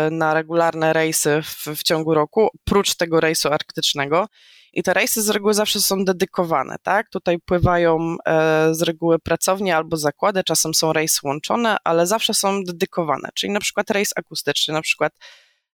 [0.07, 4.27] y, na regularne rejsy w, w ciągu roku, prócz tego rejsu arktycznego.
[4.73, 7.09] I te rejsy z reguły zawsze są dedykowane, tak?
[7.09, 12.63] Tutaj pływają e, z reguły pracownie albo zakłady, czasem są rejsy łączone, ale zawsze są
[12.63, 15.13] dedykowane, czyli na przykład rejs akustyczny, na przykład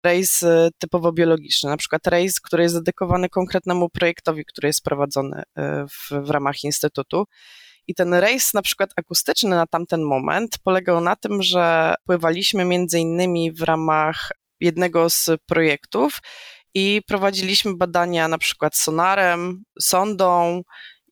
[0.04, 5.42] rejs e, typowo biologiczny, na przykład rejs, który jest dedykowany konkretnemu projektowi, który jest prowadzony
[5.56, 7.24] e, w, w ramach Instytutu.
[7.90, 13.00] I ten rejs, na przykład akustyczny na tamten moment, polegał na tym, że pływaliśmy między
[13.00, 16.18] innymi w ramach jednego z projektów
[16.74, 20.62] i prowadziliśmy badania na przykład sonarem, sondą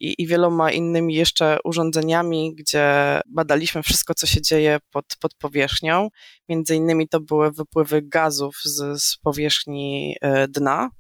[0.01, 6.09] i, i, wieloma innymi jeszcze urządzeniami, gdzie badaliśmy wszystko, co się dzieje pod, pod powierzchnią.
[6.49, 10.91] Między innymi to były wypływy gazów z, z powierzchni e, dna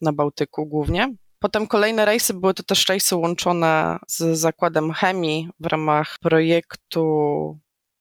[0.00, 1.14] na Bałtyku głównie.
[1.42, 7.02] Potem kolejne rejsy były to też rejsy łączone z zakładem chemii w ramach projektu,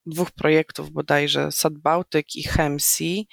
[0.06, 3.23] dwóch projektów bodajże, Sad Bałtyk i ChemSea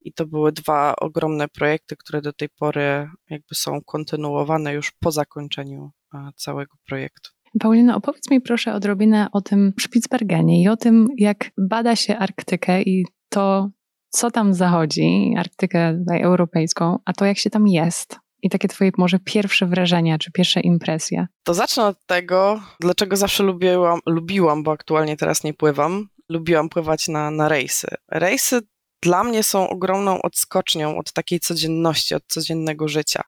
[0.00, 5.10] i to były dwa ogromne projekty, które do tej pory jakby są kontynuowane już po
[5.10, 7.30] zakończeniu e, całego projektu.
[7.60, 12.82] Paulina, opowiedz mi proszę odrobinę o tym Spitsbergenie i o tym, jak bada się Arktykę
[12.82, 13.70] i to,
[14.08, 18.19] co tam zachodzi, Arktykę europejską, a to jak się tam jest.
[18.42, 21.26] I takie twoje może pierwsze wrażenia, czy pierwsze impresje?
[21.42, 27.08] To zacznę od tego, dlaczego zawsze lubiłam, lubiłam, bo aktualnie teraz nie pływam, lubiłam pływać
[27.08, 27.88] na, na rejsy.
[28.08, 28.60] Rejsy
[29.02, 33.22] dla mnie są ogromną odskocznią od takiej codzienności, od codziennego życia.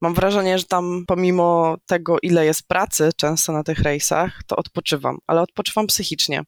[0.00, 5.18] Mam wrażenie, że tam pomimo tego, ile jest pracy często na tych rejsach, to odpoczywam,
[5.26, 6.42] ale odpoczywam psychicznie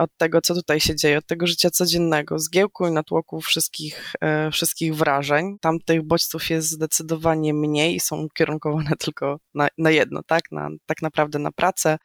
[0.00, 4.50] od tego, co tutaj się dzieje, od tego życia codziennego, zgiełku i natłoku wszystkich, e,
[4.50, 5.56] wszystkich wrażeń.
[5.60, 10.42] Tam tych bodźców jest zdecydowanie mniej i są ukierunkowane tylko na, na jedno, tak?
[10.52, 11.98] Na, tak naprawdę na pracę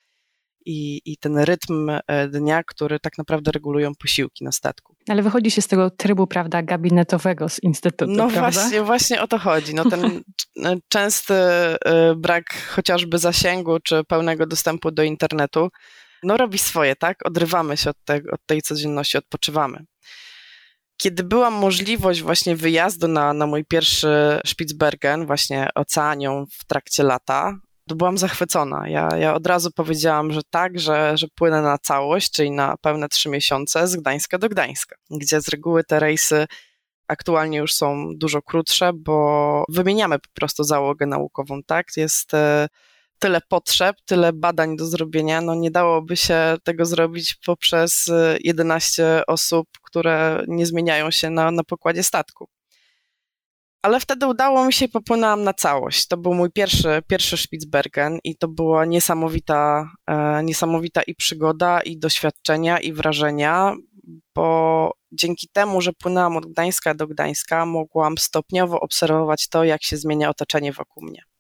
[0.66, 4.96] i, i ten rytm e, dnia, który tak naprawdę regulują posiłki na statku.
[5.10, 8.52] Ale wychodzi się z tego trybu, prawda, gabinetowego z Instytutu, No prawda?
[8.52, 9.76] właśnie, właśnie o to chodzi.
[9.76, 10.24] No ten
[10.94, 11.78] częsty e,
[12.16, 15.70] brak chociażby zasięgu czy pełnego dostępu do internetu
[16.24, 17.26] no robi swoje, tak?
[17.26, 19.86] Odrywamy się od, te, od tej codzienności, odpoczywamy.
[20.98, 27.60] Kiedy była możliwość właśnie wyjazdu na, na mój pierwszy Spitsbergen, właśnie oceanią w trakcie lata,
[27.88, 28.90] to byłam zachwycona.
[28.90, 33.10] Ja, ja od razu powiedziałam, że tak, że, że płynę na całość, czyli na pełne
[33.10, 36.46] trzy miesiące z Gdańska do Gdańska, gdzie z reguły te rejsy
[37.08, 41.88] aktualnie już są dużo krótsze, bo wymieniamy po prostu załogę naukową, tak?
[41.98, 42.68] Jest e,
[43.26, 48.12] tyle potrzeb, tyle badań do zrobienia, no nie dałoby się tego zrobić poprzez
[48.44, 52.50] 11 y, osób, które nie zmieniają się na, na pokładzie statku.
[53.82, 56.08] Ale wtedy udało mi się, popłynęłam na całość.
[56.08, 61.98] To był mój pierwszy, pierwszy Spitsbergen i to była niesamowita, e, niesamowita i przygoda, i
[61.98, 63.76] doświadczenia, i wrażenia,
[64.36, 69.98] bo dzięki temu, że płynęłam od Gdańska do Gdańska, mogłam stopniowo obserwować to, jak się
[69.98, 71.35] zmienia otoczenie wokół mnie.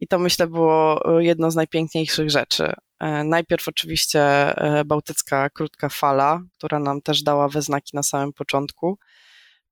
[0.00, 2.72] I to myślę było e, jedno z najpiękniejszych rzeczy.
[3.00, 8.32] E, najpierw oczywiście e, bałtycka krótka fala, która nam też dała we znaki na samym
[8.32, 8.98] początku.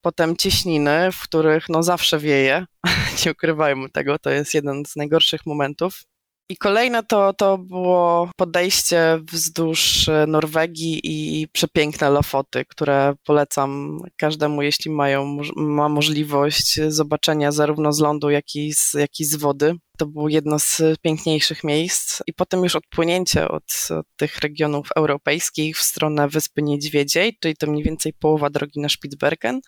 [0.01, 2.67] Potem cieśniny, w których no zawsze wieje,
[3.27, 6.03] nie ukrywajmy tego, to jest jeden z najgorszych momentów.
[6.49, 14.91] I kolejne to, to było podejście wzdłuż Norwegii i przepiękne Lofoty, które polecam każdemu, jeśli
[14.91, 19.75] mają, ma możliwość zobaczenia zarówno z lądu, jak i z, jak i z wody.
[19.99, 22.23] To było jedno z piękniejszych miejsc.
[22.27, 27.67] I potem już odpłynięcie od, od tych regionów europejskich w stronę Wyspy Niedźwiedziej, czyli to
[27.67, 29.61] mniej więcej połowa drogi na Spitsbergen.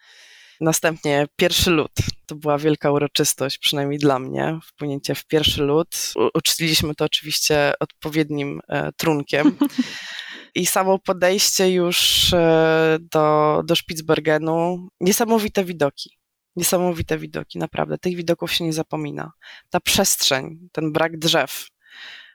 [0.61, 1.93] Następnie pierwszy lód.
[2.27, 5.97] To była wielka uroczystość, przynajmniej dla mnie, wpłynięcie w pierwszy lód.
[6.35, 9.57] Uczciliśmy to oczywiście odpowiednim e, trunkiem.
[10.55, 16.19] I samo podejście już e, do, do Spitsbergenu, niesamowite widoki.
[16.57, 17.99] Niesamowite widoki, naprawdę.
[17.99, 19.33] Tych widoków się nie zapomina.
[19.71, 21.69] Ta przestrzeń, ten brak drzew,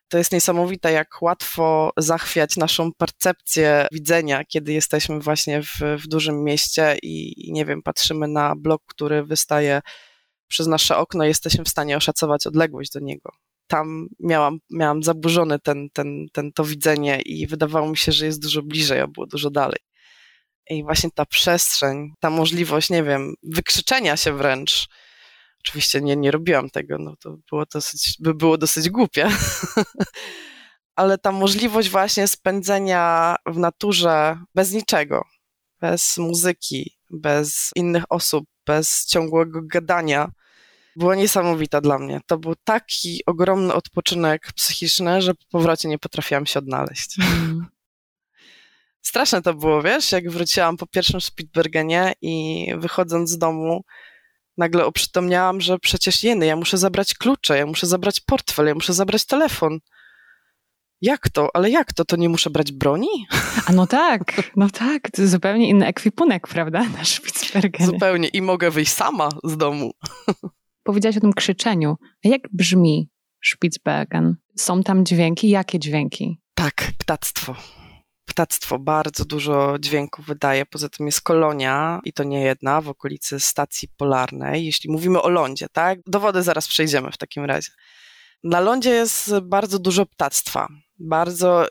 [0.10, 6.44] to jest niesamowite, jak łatwo zachwiać naszą percepcję widzenia, kiedy jesteśmy właśnie w, w dużym
[6.44, 9.82] mieście i, nie wiem, patrzymy na blok, który wystaje
[10.48, 13.32] przez nasze okno, jesteśmy w stanie oszacować odległość do niego.
[13.68, 18.42] Tam miałam, miałam zaburzone ten, ten, ten, to widzenie i wydawało mi się, że jest
[18.42, 19.80] dużo bliżej, a było dużo dalej.
[20.70, 24.88] I właśnie ta przestrzeń, ta możliwość, nie wiem, wykrzyczenia się wręcz,
[25.60, 29.30] Oczywiście nie, nie robiłam tego, no to było dosyć, by było dosyć głupie.
[30.96, 35.26] Ale ta możliwość właśnie spędzenia w naturze bez niczego,
[35.82, 40.32] bez muzyki, bez innych osób, bez ciągłego gadania,
[40.96, 42.20] była niesamowita dla mnie.
[42.26, 47.20] To był taki ogromny odpoczynek psychiczny, że po powrocie nie potrafiłam się odnaleźć.
[47.20, 47.68] Mm.
[49.02, 53.84] Straszne to było, wiesz, jak wróciłam po pierwszym Spitbergenie i wychodząc z domu,
[54.60, 58.94] nagle oprzytomniałam, że przecież jeny, ja muszę zabrać klucze, ja muszę zabrać portfel, ja muszę
[58.94, 59.80] zabrać telefon.
[61.02, 61.50] Jak to?
[61.54, 62.06] Ale jak to?
[62.06, 63.08] To nie muszę brać broni?
[63.68, 67.86] A no tak, no tak, to zupełnie inny ekwipunek, prawda, na Spitsbergenie.
[67.86, 69.92] Zupełnie i mogę wyjść sama z domu.
[70.84, 71.96] Powiedziałaś o tym krzyczeniu.
[72.26, 73.10] A jak brzmi
[73.46, 74.36] Spitsbergen?
[74.58, 75.50] Są tam dźwięki?
[75.50, 76.42] Jakie dźwięki?
[76.56, 77.56] Tak, ptactwo
[78.30, 80.66] ptactwo bardzo dużo dźwięku wydaje.
[80.66, 84.66] Poza tym jest kolonia i to nie jedna w okolicy stacji polarnej.
[84.66, 86.00] Jeśli mówimy o lądzie, tak?
[86.08, 87.72] Do wody zaraz przejdziemy w takim razie.
[88.44, 90.68] Na lądzie jest bardzo dużo ptactwa.
[91.00, 91.68] Bardzo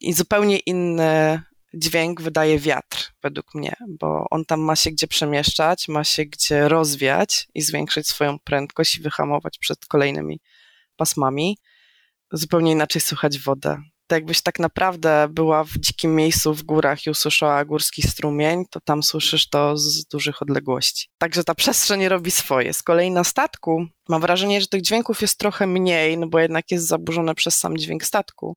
[0.00, 1.42] i zupełnie inny
[1.74, 6.68] dźwięk wydaje wiatr, według mnie, bo on tam ma się gdzie przemieszczać, ma się gdzie
[6.68, 10.40] rozwiać i zwiększyć swoją prędkość i wyhamować przed kolejnymi
[10.96, 11.58] pasmami.
[12.32, 17.10] Zupełnie inaczej słychać wodę to jakbyś tak naprawdę była w dzikim miejscu w górach i
[17.10, 21.08] usłyszała górski strumień, to tam słyszysz to z dużych odległości.
[21.18, 22.72] Także ta przestrzeń robi swoje.
[22.74, 26.70] Z kolei na statku mam wrażenie, że tych dźwięków jest trochę mniej, no bo jednak
[26.70, 28.56] jest zaburzone przez sam dźwięk statku.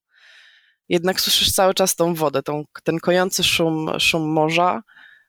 [0.89, 4.81] Jednak słyszysz cały czas tą wodę, tą, ten kojący szum, szum morza,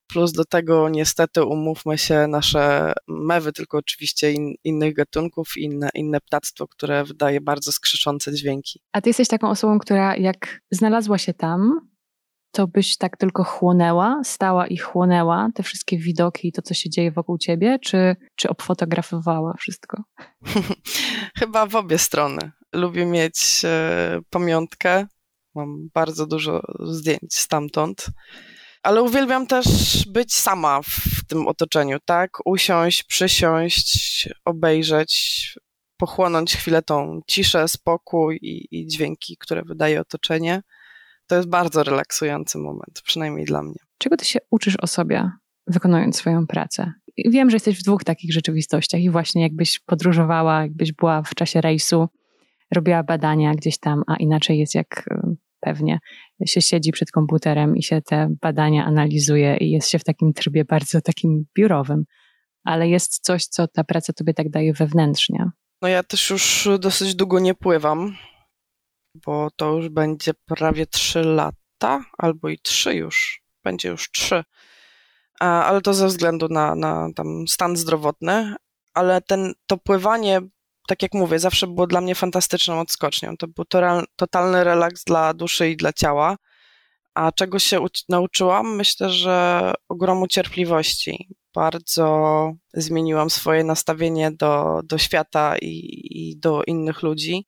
[0.06, 6.20] plus do tego niestety, umówmy się, nasze mewy, tylko oczywiście in, innych gatunków, inne, inne
[6.20, 8.80] ptactwo, które wydaje bardzo skrzyczące dźwięki.
[8.92, 11.80] A ty jesteś taką osobą, która jak znalazła się tam,
[12.56, 16.90] to byś tak tylko chłonęła, stała i chłonęła te wszystkie widoki i to, co się
[16.90, 20.02] dzieje wokół ciebie, czy, czy obfotografowała wszystko?
[21.38, 22.52] Chyba w obie strony.
[22.72, 25.06] Lubię mieć e, pamiątkę.
[25.54, 28.06] Mam bardzo dużo zdjęć stamtąd.
[28.86, 29.66] Ale uwielbiam też
[30.08, 32.30] być sama w tym otoczeniu, tak?
[32.44, 35.54] Usiąść, przysiąść, obejrzeć,
[35.96, 40.62] pochłonąć chwilę tą ciszę, spokój i, i dźwięki, które wydaje otoczenie
[41.26, 43.78] to jest bardzo relaksujący moment, przynajmniej dla mnie.
[43.98, 45.30] Czego ty się uczysz o sobie,
[45.66, 46.92] wykonując swoją pracę?
[47.24, 51.60] Wiem, że jesteś w dwóch takich rzeczywistościach i właśnie jakbyś podróżowała, jakbyś była w czasie
[51.60, 52.08] rejsu,
[52.74, 55.08] robiła badania gdzieś tam, a inaczej jest jak
[55.66, 55.98] pewnie
[56.46, 60.64] się siedzi przed komputerem i się te badania analizuje i jest się w takim trybie
[60.64, 62.04] bardzo takim biurowym.
[62.64, 65.50] Ale jest coś, co ta praca tobie tak daje wewnętrznie.
[65.82, 68.16] No ja też już dosyć długo nie pływam
[69.24, 74.44] bo to już będzie prawie 3 lata, albo i 3 już, będzie już 3.
[75.40, 78.54] Ale to ze względu na, na tam stan zdrowotny,
[78.94, 80.40] ale ten, to pływanie,
[80.86, 83.36] tak jak mówię, zawsze było dla mnie fantastyczną odskocznią.
[83.36, 83.64] To był
[84.16, 86.36] totalny relaks dla duszy i dla ciała.
[87.14, 88.76] A czego się nauczyłam?
[88.76, 91.28] Myślę, że ogromu cierpliwości.
[91.54, 97.46] Bardzo zmieniłam swoje nastawienie do, do świata i, i do innych ludzi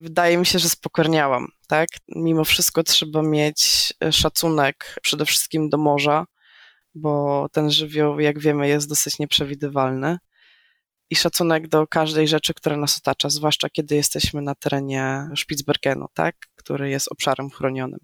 [0.00, 1.88] wydaje mi się, że spokorniałam, tak?
[2.08, 6.26] Mimo wszystko trzeba mieć e, szacunek przede wszystkim do morza,
[6.94, 10.18] bo ten żywioł, jak wiemy, jest dosyć nieprzewidywalny.
[11.10, 16.36] I szacunek do każdej rzeczy, która nas otacza, zwłaszcza kiedy jesteśmy na terenie Spitsbergenu, tak?
[16.56, 18.00] który jest obszarem chronionym.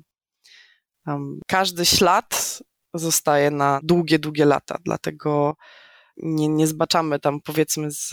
[1.06, 2.62] Um, każdy ślad
[2.94, 5.56] zostaje na długie, długie lata, dlatego
[6.16, 8.10] nie, nie zbaczamy tam powiedzmy z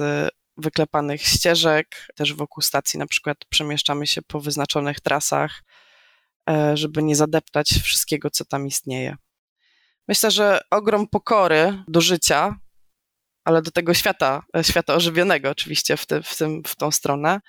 [0.58, 5.64] wyklepanych ścieżek, też wokół stacji na przykład przemieszczamy się po wyznaczonych trasach,
[6.50, 9.16] e, żeby nie zadeptać wszystkiego, co tam istnieje.
[10.08, 12.60] Myślę, że ogrom pokory do życia,
[13.50, 17.39] ale do tego świata, e, świata ożywionego oczywiście w, ty, w, tym, w tą stronę,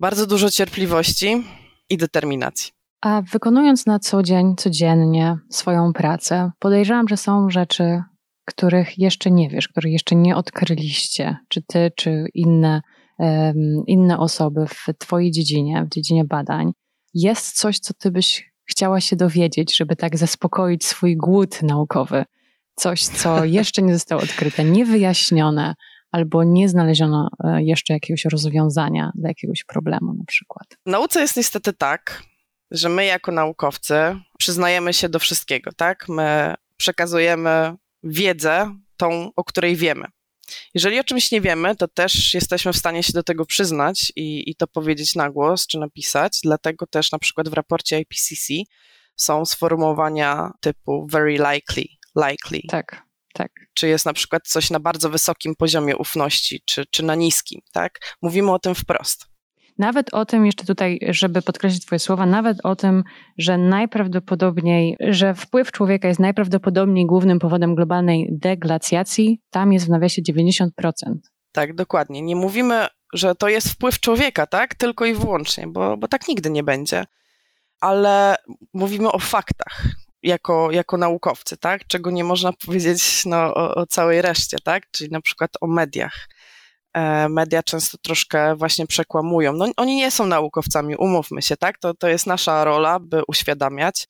[0.00, 1.44] bardzo dużo cierpliwości
[1.88, 2.72] i determinacji.
[3.00, 8.02] A wykonując na co dzień, codziennie swoją pracę, podejrzewam, że są rzeczy,
[8.44, 12.82] których jeszcze nie wiesz, których jeszcze nie odkryliście, czy ty, czy inne,
[13.18, 13.54] um,
[13.86, 16.72] inne osoby w Twojej dziedzinie, w dziedzinie badań,
[17.14, 22.24] jest coś, co Ty byś chciała się dowiedzieć, żeby tak zaspokoić swój głód naukowy?
[22.80, 25.74] Coś, co jeszcze nie zostało odkryte, niewyjaśnione,
[26.10, 30.66] albo nie znaleziono e, jeszcze jakiegoś rozwiązania dla jakiegoś problemu na przykład.
[30.86, 32.22] W nauce jest niestety tak,
[32.70, 33.94] że my jako naukowcy
[34.38, 36.08] przyznajemy się do wszystkiego, tak?
[36.08, 40.04] My przekazujemy wiedzę, tą, o której wiemy.
[40.74, 44.50] Jeżeli o czymś nie wiemy, to też jesteśmy w stanie się do tego przyznać i,
[44.50, 46.38] i to powiedzieć na głos czy napisać.
[46.42, 48.54] Dlatego też na przykład w raporcie IPCC
[49.16, 52.60] są sformułowania typu very likely, likely.
[52.68, 53.02] Tak,
[53.34, 53.52] tak.
[53.74, 57.98] Czy jest na przykład coś na bardzo wysokim poziomie ufności, czy, czy na niskim, tak?
[58.22, 59.30] Mówimy o tym wprost.
[59.78, 63.04] Nawet o tym, jeszcze tutaj, żeby podkreślić Twoje słowa, nawet o tym,
[63.38, 70.22] że najprawdopodobniej, że wpływ człowieka jest najprawdopodobniej głównym powodem globalnej deglacjacji, tam jest w nawiasie
[70.22, 70.68] 90%.
[71.52, 72.22] Tak, dokładnie.
[72.22, 74.74] Nie mówimy, że to jest wpływ człowieka, tak?
[74.74, 77.04] Tylko i wyłącznie, bo, bo tak nigdy nie będzie.
[77.80, 78.34] Ale
[78.74, 79.82] mówimy o faktach
[80.22, 81.86] jako, jako naukowcy, tak?
[81.86, 84.90] Czego nie można powiedzieć no, o, o całej reszcie, tak?
[84.90, 86.28] Czyli na przykład o mediach
[86.94, 89.52] E, media często troszkę właśnie przekłamują.
[89.52, 91.78] No, oni nie są naukowcami, umówmy się, tak?
[91.78, 94.08] To, to jest nasza rola, by uświadamiać,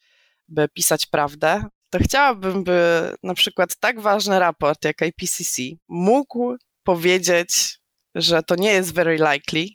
[0.49, 1.65] by pisać prawdę.
[1.91, 7.81] To chciałabym, by na przykład tak ważny raport jak IPCC mógł powiedzieć,
[8.15, 9.67] że to nie jest very likely,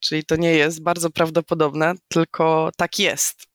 [0.00, 3.46] czyli to nie jest bardzo prawdopodobne, tylko tak jest,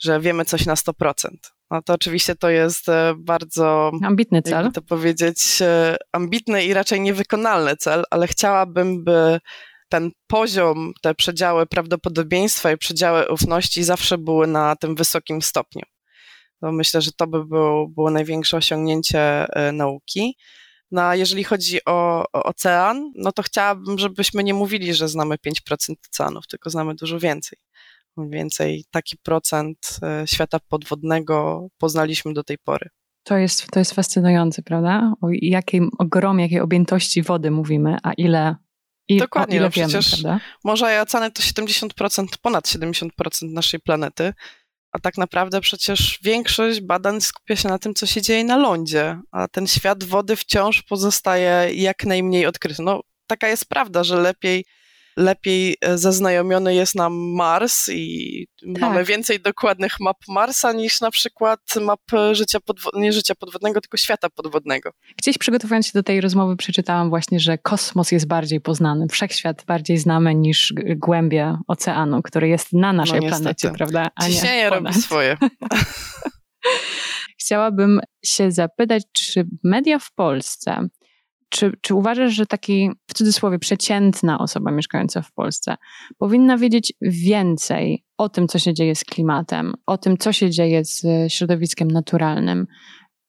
[0.00, 1.28] że wiemy coś na 100%.
[1.70, 4.52] No to oczywiście to jest e, bardzo ambitny cel.
[4.52, 9.40] Jakby to powiedzieć, e, ambitny i raczej niewykonalny cel, ale chciałabym, by
[9.88, 15.82] ten poziom, te przedziały prawdopodobieństwa i przedziały ufności zawsze były na tym wysokim stopniu.
[16.60, 20.36] To myślę, że to by było, było największe osiągnięcie e, nauki.
[20.90, 25.36] No a jeżeli chodzi o, o, ocean, no to chciałabym, żebyśmy nie mówili, że znamy
[25.36, 27.58] 5% oceanów, tylko znamy dużo więcej
[28.16, 32.88] mniej więcej taki procent e, świata podwodnego poznaliśmy do tej pory.
[33.22, 35.12] To jest, to jest fascynujące, prawda?
[35.20, 38.56] O jakiej ogromie, jakiej objętości wody mówimy, a ile,
[39.08, 40.40] i, Dokładnie, no wiemy, przecież prawda?
[40.64, 43.08] morza oceany to 70%, ponad 70%
[43.42, 44.32] naszej planety,
[44.92, 49.20] a tak naprawdę przecież większość badań skupia się na tym, co się dzieje na lądzie,
[49.30, 52.82] a ten świat wody wciąż pozostaje jak najmniej odkryty.
[52.82, 54.64] No, taka jest prawda, że lepiej
[55.16, 58.80] lepiej e, zaznajomiony jest nam Mars i tak.
[58.80, 62.00] mamy więcej dokładnych map Marsa niż na przykład map
[62.32, 64.90] życia podwodnego, nie życia podwodnego, tylko świata podwodnego.
[65.18, 69.98] Gdzieś przygotowując się do tej rozmowy przeczytałam właśnie, że kosmos jest bardziej poznany, wszechświat bardziej
[69.98, 74.10] znamy niż głębie oceanu, który jest na naszej no, planecie, prawda?
[74.14, 75.36] A Ciśnienie nie robi swoje.
[77.40, 80.88] Chciałabym się zapytać, czy media w Polsce
[81.48, 85.76] czy, czy uważasz, że taki w cudzysłowie przeciętna osoba mieszkająca w Polsce
[86.18, 90.84] powinna wiedzieć więcej o tym, co się dzieje z klimatem, o tym, co się dzieje
[90.84, 92.66] z środowiskiem naturalnym,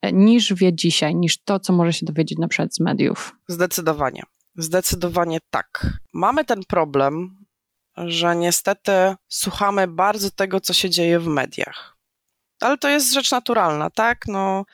[0.02, 3.36] e, niż wie dzisiaj, niż to, co może się dowiedzieć na przykład z mediów?
[3.48, 4.24] Zdecydowanie.
[4.56, 5.88] Zdecydowanie tak.
[6.14, 7.46] Mamy ten problem,
[7.98, 8.92] że niestety
[9.28, 11.98] słuchamy bardzo tego, co się dzieje w mediach.
[12.62, 14.28] Ale to jest rzecz naturalna, tak?
[14.28, 14.66] No,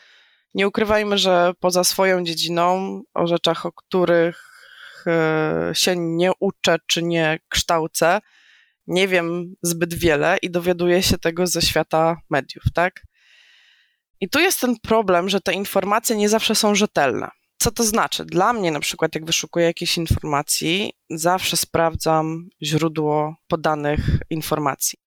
[0.53, 4.65] nie ukrywajmy, że poza swoją dziedziną, o rzeczach, o których
[5.07, 8.21] e, się nie uczę czy nie kształcę,
[8.87, 13.03] nie wiem zbyt wiele i dowiaduję się tego ze świata mediów, tak?
[14.21, 17.29] I tu jest ten problem, że te informacje nie zawsze są rzetelne.
[17.57, 18.25] Co to znaczy?
[18.25, 23.99] Dla mnie, na przykład, jak wyszukuję jakiejś informacji, zawsze sprawdzam źródło podanych
[24.29, 25.02] informacji.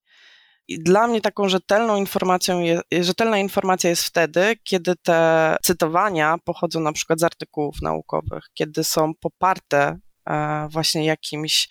[0.68, 6.80] I dla mnie taką rzetelną informacją, jest, rzetelna informacja jest wtedy, kiedy te cytowania pochodzą
[6.80, 9.98] na przykład z artykułów naukowych, kiedy są poparte
[10.28, 11.68] e, właśnie jakimś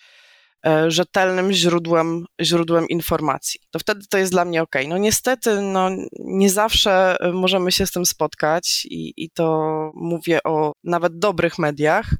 [0.66, 3.60] e, rzetelnym źródłem, źródłem informacji.
[3.70, 4.74] To wtedy to jest dla mnie ok.
[4.88, 10.72] No niestety, no, nie zawsze możemy się z tym spotkać i, i to mówię o
[10.84, 12.10] nawet dobrych mediach,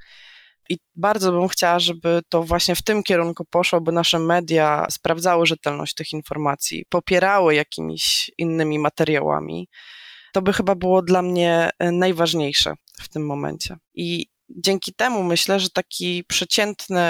[0.68, 5.46] i bardzo bym chciała, żeby to właśnie w tym kierunku poszło, by nasze media sprawdzały
[5.46, 9.68] rzetelność tych informacji, popierały jakimiś innymi materiałami.
[10.32, 13.76] To by chyba było dla mnie e, najważniejsze w tym momencie.
[13.94, 17.02] I dzięki temu myślę, że taki przeciętny,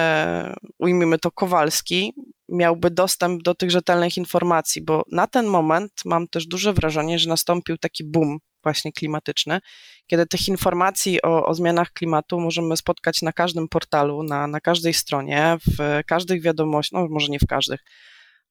[0.79, 2.13] ujmijmy to, Kowalski,
[2.49, 7.29] miałby dostęp do tych rzetelnych informacji, bo na ten moment mam też duże wrażenie, że
[7.29, 9.61] nastąpił taki boom właśnie klimatyczny,
[10.07, 14.95] kiedy tych informacji o, o zmianach klimatu możemy spotkać na każdym portalu, na, na każdej
[14.95, 17.81] stronie, w każdych wiadomościach, no może nie w każdych,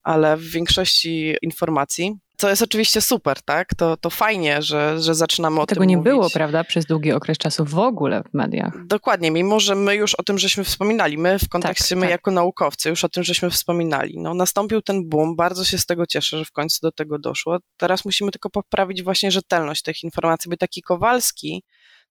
[0.03, 2.24] ale w większości informacji.
[2.38, 3.75] Co jest oczywiście super, tak?
[3.75, 6.11] To, to fajnie, że, że zaczynamy o Tego tym nie mówić.
[6.11, 8.88] było, prawda, przez długi okres czasu w ogóle w mediach.
[8.88, 12.11] Dokładnie, mimo że my już o tym żeśmy wspominali, my w kontekście, tak, my tak.
[12.11, 14.17] jako naukowcy już o tym żeśmy wspominali.
[14.17, 17.57] No, nastąpił ten boom, bardzo się z tego cieszę, że w końcu do tego doszło.
[17.77, 21.63] Teraz musimy tylko poprawić właśnie rzetelność tych informacji, by taki Kowalski,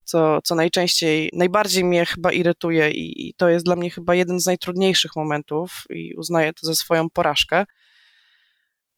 [0.04, 4.40] co, co najczęściej, najbardziej mnie chyba irytuje i, i to jest dla mnie chyba jeden
[4.40, 7.64] z najtrudniejszych momentów i uznaję to za swoją porażkę,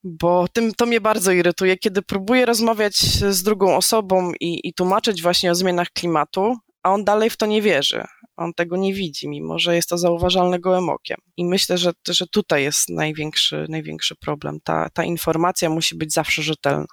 [0.05, 2.97] bo tym, to mnie bardzo irytuje, kiedy próbuję rozmawiać
[3.31, 7.47] z drugą osobą i, i tłumaczyć właśnie o zmianach klimatu, a on dalej w to
[7.47, 8.05] nie wierzy.
[8.37, 11.17] On tego nie widzi, mimo że jest to zauważalne gołym okiem.
[11.37, 14.59] I myślę, że, że tutaj jest największy, największy problem.
[14.65, 16.87] Ta, ta informacja musi być zawsze rzetelna.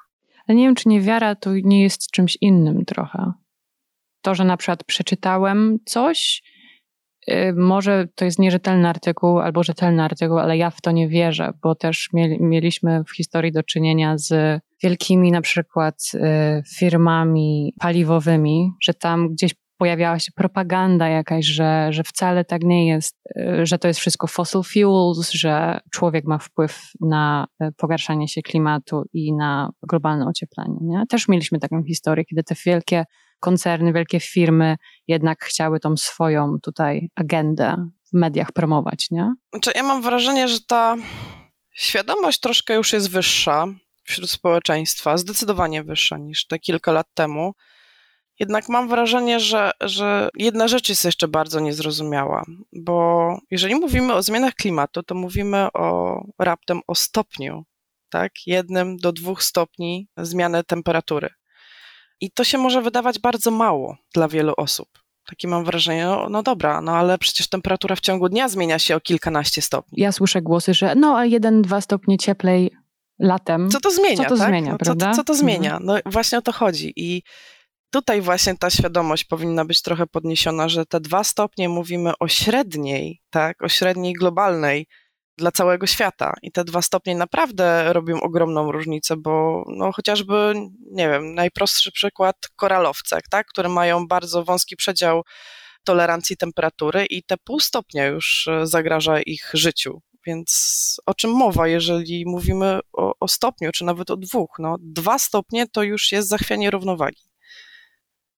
[0.48, 3.32] Ale nie wiem, czy niewiara to nie jest czymś innym trochę.
[4.22, 6.42] To, że na przykład przeczytałem coś,
[7.56, 11.76] może to jest nierzetelny artykuł albo rzetelny artykuł, ale ja w to nie wierzę, bo
[11.76, 12.10] też
[12.40, 16.20] mieliśmy w historii do czynienia z wielkimi na przykład y,
[16.78, 23.18] firmami paliwowymi, że tam gdzieś pojawiała się propaganda jakaś, że, że wcale tak nie jest,
[23.38, 27.46] y, że to jest wszystko fossil fuels, że człowiek ma wpływ na
[27.78, 30.78] pogarszanie się klimatu i na globalne ocieplenie.
[30.82, 31.04] Nie?
[31.10, 33.06] Też mieliśmy taką historię, kiedy te wielkie
[33.44, 34.76] koncerny, wielkie firmy
[35.08, 39.34] jednak chciały tą swoją tutaj agendę w mediach promować, nie?
[39.54, 40.96] Znaczy, ja mam wrażenie, że ta
[41.74, 43.68] świadomość troszkę już jest wyższa
[44.04, 47.54] wśród społeczeństwa, zdecydowanie wyższa niż te kilka lat temu.
[48.40, 54.24] Jednak mam wrażenie, że, że jedna rzecz jest jeszcze bardzo niezrozumiała, bo jeżeli mówimy o
[54.24, 57.64] zmianach klimatu, to mówimy o raptem o stopniu,
[58.10, 58.32] tak?
[58.46, 61.30] Jednym do dwóch stopni zmiany temperatury.
[62.22, 64.90] I to się może wydawać bardzo mało dla wielu osób.
[65.30, 68.96] Takie mam wrażenie, no, no, dobra, no ale przecież temperatura w ciągu dnia zmienia się
[68.96, 70.02] o kilkanaście stopni.
[70.02, 72.72] Ja słyszę głosy, że no a jeden, dwa stopnie cieplej
[73.20, 73.70] latem.
[73.70, 74.18] Co to zmienia?
[74.18, 74.48] Co to tak?
[74.48, 75.12] zmienia, no, prawda?
[75.12, 75.78] Co, co to zmienia?
[75.78, 75.86] Mhm.
[75.86, 76.94] No właśnie o to chodzi.
[76.96, 77.24] I
[77.90, 83.22] tutaj właśnie ta świadomość powinna być trochę podniesiona, że te dwa stopnie mówimy o średniej,
[83.30, 84.88] tak, o średniej globalnej
[85.38, 86.34] dla całego świata.
[86.42, 90.54] I te dwa stopnie naprawdę robią ogromną różnicę, bo no, chociażby,
[90.92, 95.24] nie wiem, najprostszy przykład koralowce, tak, które mają bardzo wąski przedział
[95.84, 101.68] tolerancji temperatury i te pół stopnia już e, zagraża ich życiu Więc o czym mowa,
[101.68, 104.50] jeżeli mówimy o, o stopniu, czy nawet o dwóch?
[104.60, 107.33] No, dwa stopnie to już jest zachwianie równowagi.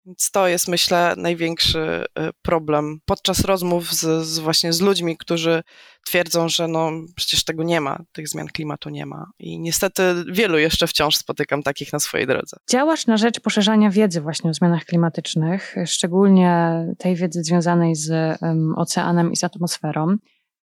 [0.05, 5.63] Więc to jest, myślę, największy y, problem podczas rozmów z, z, właśnie z ludźmi, którzy
[6.05, 9.25] twierdzą, że no przecież tego nie ma, tych zmian klimatu nie ma.
[9.39, 12.57] I niestety wielu jeszcze wciąż spotykam takich na swojej drodze.
[12.71, 18.73] Działasz na rzecz poszerzania wiedzy właśnie o zmianach klimatycznych, szczególnie tej wiedzy związanej z um,
[18.77, 20.15] oceanem i z atmosferą.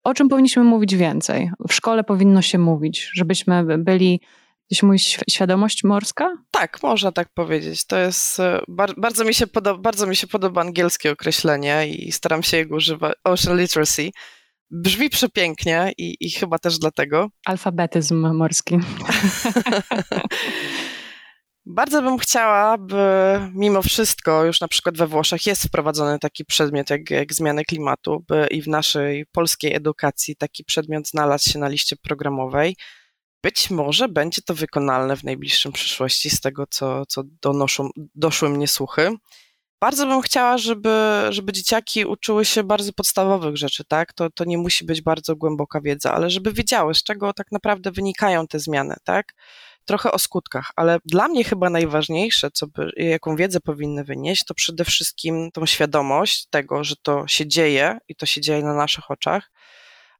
[0.04, 1.50] O czym powinniśmy mówić więcej?
[1.68, 4.20] W szkole powinno się mówić, żebyśmy byli
[4.70, 6.36] Gdzieś mówisz świadomość morska?
[6.50, 7.86] Tak, można tak powiedzieć.
[7.86, 12.12] To jest, e, bar bardzo, mi się podoba, bardzo mi się podoba angielskie określenie i
[12.12, 14.10] staram się jego używać, ocean literacy.
[14.70, 17.28] Brzmi przepięknie i, i chyba też dlatego.
[17.46, 18.78] Alfabetyzm morski.
[21.66, 23.04] Bardzo bym chciała, by
[23.54, 28.24] mimo wszystko, już na przykład we Włoszech jest wprowadzony taki przedmiot jak, jak zmiany klimatu,
[28.28, 32.76] by i w naszej polskiej edukacji taki przedmiot znalazł się na liście programowej.
[33.42, 38.68] Być może będzie to wykonalne w najbliższym przyszłości, z tego co, co donoszą, doszły mnie
[38.68, 39.10] słuchy.
[39.80, 44.12] Bardzo bym chciała, żeby, żeby dzieciaki uczyły się bardzo podstawowych rzeczy, tak?
[44.12, 47.90] To, to nie musi być bardzo głęboka wiedza, ale żeby wiedziały, z czego tak naprawdę
[47.90, 49.34] wynikają te zmiany, tak?
[49.84, 54.54] Trochę o skutkach, ale dla mnie chyba najważniejsze, co by, jaką wiedzę powinny wynieść, to
[54.54, 59.10] przede wszystkim tą świadomość tego, że to się dzieje i to się dzieje na naszych
[59.10, 59.50] oczach,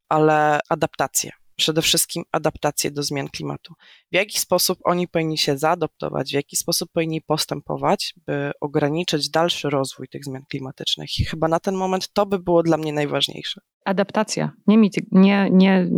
[0.09, 3.73] ale adaptację przede wszystkim adaptację do zmian klimatu.
[4.11, 9.69] W jaki sposób oni powinni się zaadoptować, w jaki sposób powinni postępować, by ograniczyć dalszy
[9.69, 11.19] rozwój tych zmian klimatycznych.
[11.19, 13.61] I chyba na ten moment to by było dla mnie najważniejsze.
[13.85, 15.89] Adaptacja, nie, mity, nie, nie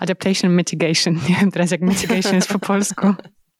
[0.00, 1.14] adaptation, mitigation.
[1.28, 3.06] Nie wiem teraz, jak mitigation jest po polsku.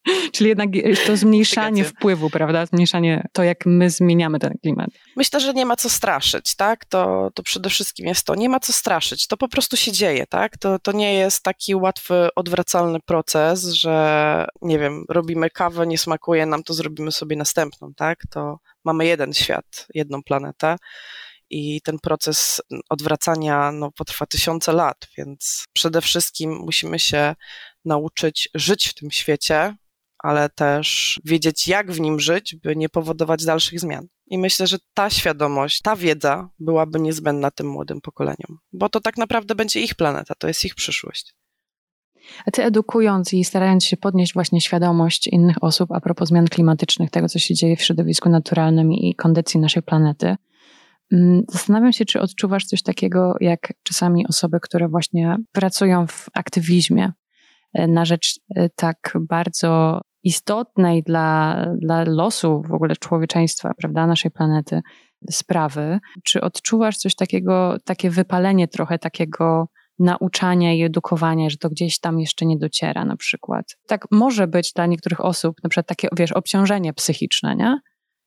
[0.33, 0.69] Czyli jednak
[1.07, 2.65] to zmniejszanie wpływu, prawda?
[2.65, 4.89] Zmniejszanie to, jak my zmieniamy ten klimat.
[5.15, 6.85] Myślę, że nie ma co straszyć, tak?
[6.85, 8.35] To, to przede wszystkim jest to.
[8.35, 9.27] Nie ma co straszyć.
[9.27, 10.57] To po prostu się dzieje, tak?
[10.57, 16.45] To, to nie jest taki łatwy, odwracalny proces, że nie wiem, robimy kawę, nie smakuje
[16.45, 18.19] nam, to zrobimy sobie następną, tak?
[18.29, 20.75] To mamy jeden świat, jedną planetę
[21.49, 27.35] i ten proces odwracania no, potrwa tysiące lat, więc przede wszystkim musimy się
[27.85, 29.75] nauczyć żyć w tym świecie,
[30.19, 34.07] ale też wiedzieć, jak w nim żyć, by nie powodować dalszych zmian.
[34.27, 39.17] I myślę, że ta świadomość, ta wiedza byłaby niezbędna tym młodym pokoleniom, bo to tak
[39.17, 41.35] naprawdę będzie ich planeta, to jest ich przyszłość.
[42.45, 47.09] A ty edukując i starając się podnieść właśnie świadomość innych osób a propos zmian klimatycznych,
[47.11, 50.35] tego co się dzieje w środowisku naturalnym i kondycji naszej planety,
[51.11, 57.11] mm, zastanawiam się, czy odczuwasz coś takiego, jak czasami osoby, które właśnie pracują w aktywizmie
[57.73, 64.81] na rzecz e, tak bardzo istotnej dla, dla losu w ogóle człowieczeństwa, prawda, naszej planety
[65.31, 65.99] sprawy.
[66.23, 69.67] Czy odczuwasz coś takiego, takie wypalenie trochę takiego
[69.99, 73.65] nauczania i edukowania, że to gdzieś tam jeszcze nie dociera na przykład?
[73.87, 77.79] Tak może być dla niektórych osób na przykład takie, wiesz, obciążenie psychiczne, nie?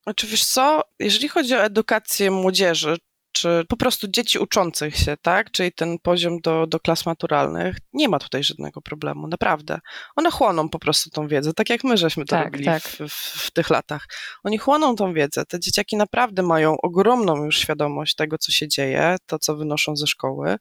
[0.02, 2.96] Znaczy wiesz co, jeżeli chodzi o edukację młodzieży,
[3.32, 5.50] czy po prostu dzieci uczących się, tak?
[5.50, 9.78] Czyli ten poziom do, do klas maturalnych, nie ma tutaj żadnego problemu, naprawdę.
[10.16, 12.82] One chłoną po prostu tą wiedzę, tak jak my żeśmy to tak, robili tak.
[12.82, 14.06] W, w, w, tych latach.
[14.44, 15.44] Oni chłoną tą wiedzę.
[15.46, 20.06] Te dzieciaki naprawdę mają ogromną już świadomość tego, co się dzieje, to, co wynoszą ze
[20.06, 20.56] szkoły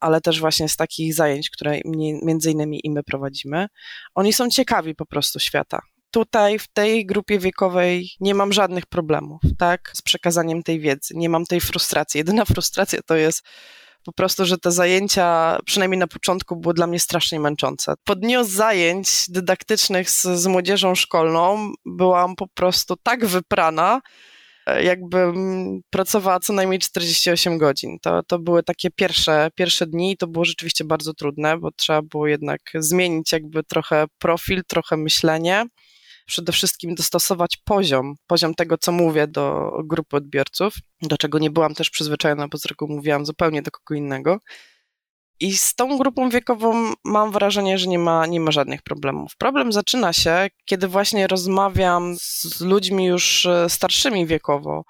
[0.00, 1.80] ale też właśnie z takich zajęć, które
[2.22, 3.66] między innymi i my prowadzimy.
[4.14, 5.80] Oni są ciekawi po prostu świata
[6.10, 11.14] tutaj w tej grupie wiekowej nie mam żadnych problemów, tak, z przekazaniem tej wiedzy.
[11.16, 12.18] Nie mam tej frustracji.
[12.18, 13.42] Jedyna frustracja to jest
[14.04, 17.94] po prostu, że te zajęcia, przynajmniej na początku, były dla mnie strasznie męczące.
[18.04, 24.00] Po dniu zajęć dydaktycznych z, z młodzieżą szkolną byłam po prostu tak wyprana,
[24.82, 27.98] jakbym pracowała co najmniej 48 godzin.
[28.02, 32.02] To, to były takie pierwsze, pierwsze dni i to było rzeczywiście bardzo trudne, bo trzeba
[32.02, 35.66] było jednak zmienić jakby trochę profil, trochę myślenie
[36.30, 41.74] przede wszystkim dostosować poziom, poziom tego, co mówię do grupy odbiorców, do czego nie byłam
[41.74, 44.38] też przyzwyczajona, bo z reguły mówiłam zupełnie do kogo innego.
[45.40, 49.32] I z tą grupą wiekową mam wrażenie, że nie ma, nie ma żadnych problemów.
[49.38, 54.84] Problem zaczyna się, kiedy właśnie rozmawiam z ludźmi już e, starszymi wiekowo,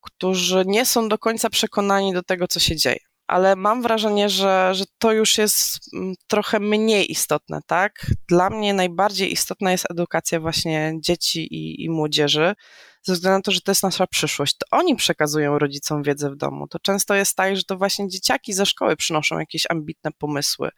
[0.00, 4.74] którzy nie są do końca przekonani do tego, co się dzieje ale mam wrażenie, że,
[4.74, 8.06] że to już jest mm, trochę mniej istotne, tak?
[8.28, 12.54] Dla mnie najbardziej istotna jest edukacja właśnie dzieci i, i młodzieży,
[13.02, 14.56] ze względu na to, że to jest nasza przyszłość.
[14.58, 16.68] To oni przekazują rodzicom wiedzę w domu.
[16.68, 20.70] To często jest tak, że to właśnie dzieciaki ze szkoły przynoszą jakieś ambitne pomysły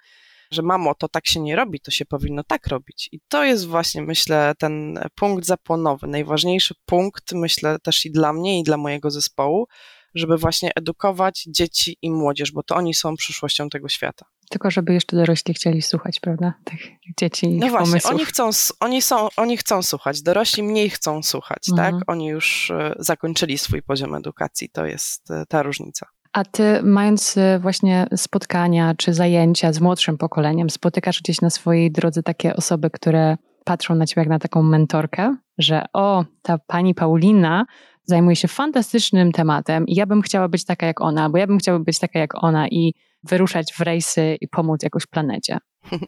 [0.51, 3.09] że mamo, to tak się nie robi, to się powinno tak robić.
[3.13, 8.61] I to jest właśnie, myślę, ten punkt zapłonowy, najważniejszy punkt, myślę, też i dla mnie,
[8.61, 9.67] i dla mojego zespołu,
[10.15, 14.27] żeby właśnie edukować dzieci i młodzież, bo to oni są przyszłością tego świata.
[14.51, 16.55] Tylko żeby jeszcze dorośli chcieli słuchać, prawda?
[16.65, 16.81] Tych
[17.21, 18.13] dzieci No właśnie, pomysłów.
[18.15, 18.51] oni chcą,
[18.81, 21.93] oni, są, oni chcą słuchać, dorośli mniej chcą słuchać, Mhm.
[21.95, 22.11] tak?
[22.11, 26.07] Oni już e, zakończyli swój poziom edukacji, to jest e, ta różnica.
[26.33, 31.91] A ty, mając y, właśnie spotkania czy zajęcia z młodszym pokoleniem, spotykasz gdzieś na swojej
[31.93, 36.95] drodze takie osoby, które patrzą na ciebie jak na taką mentorkę, że o, ta pani
[36.95, 37.67] Paulina
[38.05, 41.59] zajmuje się fantastycznym tematem i ja bym chciała być taka jak ona, bo ja bym
[41.59, 45.59] chciała być taka jak ona i wyruszać w rejsy i pomóc jakoś planecie.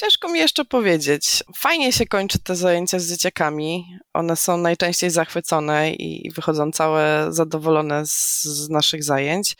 [0.00, 1.44] Ciężko mi jeszcze powiedzieć.
[1.56, 3.84] Fajnie się kończy te zajęcia z dzieciakami.
[4.12, 9.56] One są najczęściej zachwycone i wychodzą całe zadowolone z, z naszych zajęć.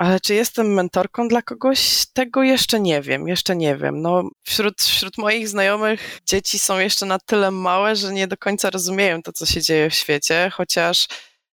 [0.00, 2.06] Ale czy jestem mentorką dla kogoś?
[2.12, 4.02] Tego jeszcze nie wiem, jeszcze nie wiem.
[4.02, 8.70] No, wśród, wśród moich znajomych dzieci są jeszcze na tyle małe, że nie do końca
[8.70, 11.06] rozumieją to, co się dzieje w świecie, chociaż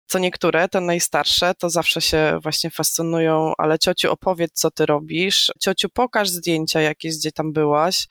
[0.07, 5.51] co niektóre, te najstarsze, to zawsze się właśnie fascynują, ale ciociu opowiedz, co ty robisz,
[5.59, 8.07] ciociu pokaż zdjęcia jakieś, gdzie tam byłaś.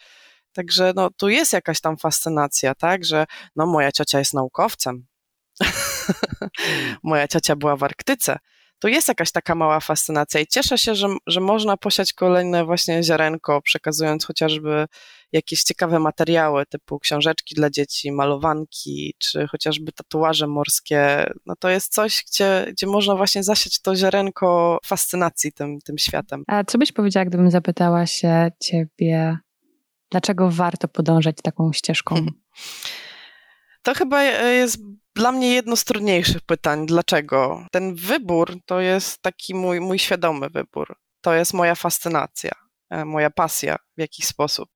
[0.52, 3.26] Także no, tu jest jakaś tam fascynacja, tak, że
[3.56, 5.06] no moja ciocia jest naukowcem.
[7.02, 8.38] moja ciocia była w Arktyce.
[8.82, 13.02] To jest jakaś taka mała fascynacja i cieszę się, że, że można posiać kolejne właśnie
[13.02, 14.86] ziarenko, przekazując chociażby
[15.32, 21.30] jakieś ciekawe materiały typu książeczki dla dzieci, malowanki, czy chociażby tatuaże morskie.
[21.46, 26.44] No to jest coś, gdzie, gdzie można właśnie zasiać to ziarenko fascynacji tym, tym światem.
[26.46, 29.38] A co byś powiedziała, gdybym zapytała się ciebie,
[30.10, 32.16] dlaczego warto podążać taką ścieżką?
[33.84, 34.78] To chyba jest
[35.14, 36.86] dla mnie jedno z trudniejszych pytań.
[36.86, 37.66] Dlaczego?
[37.72, 40.96] Ten wybór to jest taki mój, mój świadomy wybór.
[41.20, 42.52] To jest moja fascynacja,
[42.90, 44.68] e, moja pasja w jakiś sposób.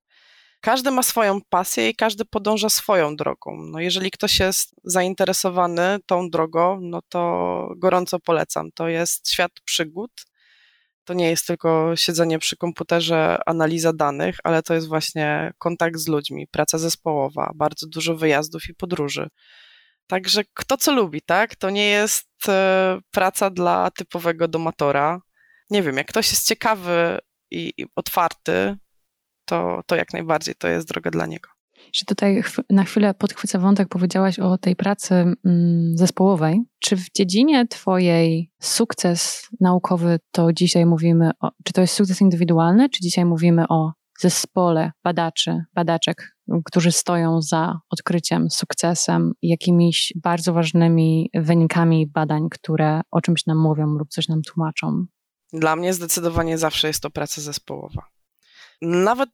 [0.61, 3.57] Każdy ma swoją pasję i każdy podąża swoją drogą.
[3.71, 8.69] No jeżeli ktoś jest zainteresowany tą drogą, no to gorąco polecam.
[8.75, 10.11] To jest świat przygód.
[11.03, 16.07] To nie jest tylko siedzenie przy komputerze, analiza danych, ale to jest właśnie kontakt z
[16.07, 19.29] ludźmi, praca zespołowa, bardzo dużo wyjazdów i podróży.
[20.07, 21.55] Także kto co lubi, tak?
[21.55, 25.21] To nie jest e, praca dla typowego domatora.
[25.69, 27.17] Nie wiem, jak ktoś jest ciekawy
[27.51, 28.77] i, otwarty,
[29.45, 31.49] to, to jak najbardziej to jest droga dla niego.
[31.93, 36.59] Że tutaj na chwilę podchwycę wątek, powiedziałaś o tej pracy mm, zespołowej.
[36.79, 42.89] Czy w dziedzinie Twojej sukces naukowy to dzisiaj mówimy, o, czy to jest sukces indywidualny,
[42.89, 51.29] czy dzisiaj mówimy o zespole badaczy, badaczek, którzy stoją za odkryciem, sukcesem, jakimiś bardzo ważnymi
[51.33, 55.05] wynikami badań, które o czymś nam mówią lub coś nam tłumaczą?
[55.53, 58.07] Dla mnie zdecydowanie zawsze jest to praca zespołowa.
[58.81, 59.29] Nawet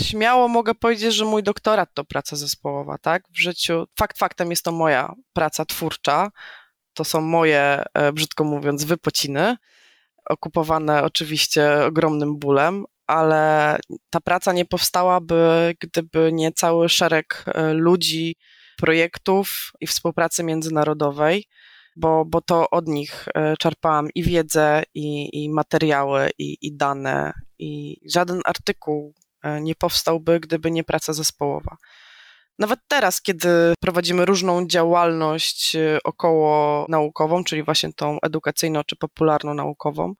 [0.00, 3.22] śmiało mogę powiedzieć, że mój doktorat to praca zespołowa, tak?
[3.30, 6.30] W życiu, fakt faktem jest to moja praca twórcza,
[6.94, 9.56] to są moje, e, brzydko mówiąc, wypociny,
[10.30, 13.78] okupowane oczywiście ogromnym bólem, ale
[14.10, 18.36] ta praca nie powstałaby, gdyby nie cały szereg e, ludzi,
[18.76, 21.46] projektów i współpracy międzynarodowej,
[21.96, 27.32] bo, bo to od nich e, czerpałam i wiedzę, i, i materiały, i, i dane,
[27.58, 31.76] i żaden artykuł e, nie powstałby, gdyby nie praca zespołowa.
[32.58, 33.48] Nawet teraz, kiedy
[33.80, 40.14] prowadzimy różną działalność około naukową, czyli właśnie tą edukacyjną czy popularną naukową,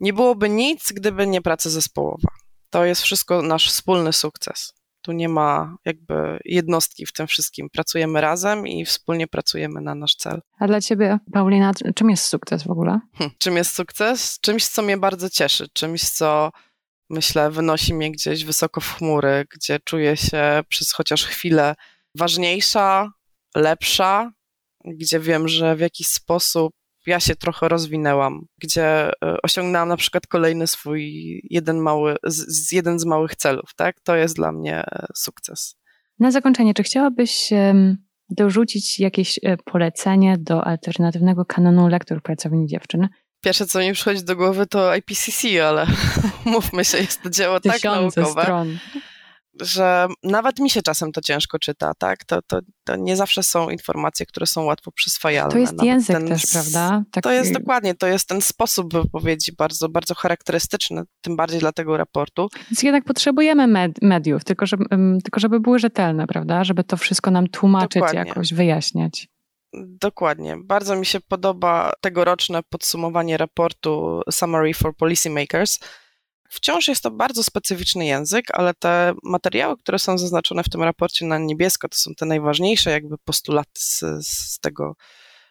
[0.00, 2.28] nie byłoby nic, gdyby nie praca zespołowa.
[2.70, 4.72] To jest wszystko nasz wspólny sukces.
[5.02, 7.70] Tu nie ma jakby jednostki w tym wszystkim.
[7.70, 10.40] Pracujemy razem i wspólnie pracujemy na nasz cel.
[10.58, 13.00] A dla ciebie, Paulina, czym jest sukces w ogóle?
[13.18, 14.38] Hm, czym jest sukces?
[14.40, 16.50] Czymś, co mnie bardzo cieszy, czymś, co
[17.10, 21.74] myślę wynosi mnie gdzieś wysoko w chmury, gdzie czuję się przez chociaż chwilę
[22.14, 23.12] ważniejsza,
[23.56, 24.32] lepsza,
[24.84, 26.72] gdzie wiem, że w jakiś sposób
[27.06, 31.02] ja się trochę rozwinęłam, gdzie e, osiągnęłam na przykład kolejny swój
[31.50, 34.00] jeden mały, z, jeden z małych celów, tak?
[34.00, 35.76] To jest dla mnie e, sukces.
[36.18, 37.50] Na zakończenie, czy chciałabyś
[38.28, 43.08] dorzucić jakieś e, polecenie do alternatywnego kanonu lektur pracowni dziewczyn?
[43.40, 45.86] Pierwsze, co mi przychodzi do głowy, to IPCC, ale
[46.44, 48.42] mówmy się, jest to dzieło tak naukowe.
[48.42, 48.78] Stron
[49.60, 52.24] że nawet mi się czasem to ciężko czyta, tak?
[52.24, 55.52] To, to, to nie zawsze są informacje, które są łatwo przyswajalne.
[55.52, 57.02] To jest nawet język ten, też, prawda?
[57.10, 57.22] Taki...
[57.22, 61.96] To jest dokładnie, to jest ten sposób wypowiedzi bardzo, bardzo charakterystyczny, tym bardziej dla tego
[61.96, 62.48] raportu.
[62.70, 64.84] Więc jednak potrzebujemy med mediów, tylko żeby,
[65.24, 66.64] tylko żeby były rzetelne, prawda?
[66.64, 68.18] Żeby to wszystko nam tłumaczyć, dokładnie.
[68.18, 69.28] jakoś wyjaśniać.
[69.82, 70.56] Dokładnie.
[70.64, 75.78] Bardzo mi się podoba tegoroczne podsumowanie raportu Summary for Policymakers,
[76.54, 81.26] Wciąż jest to bardzo specyficzny język, ale te materiały, które są zaznaczone w tym raporcie
[81.26, 84.96] na niebiesko, to są te najważniejsze jakby postulaty z, z tego,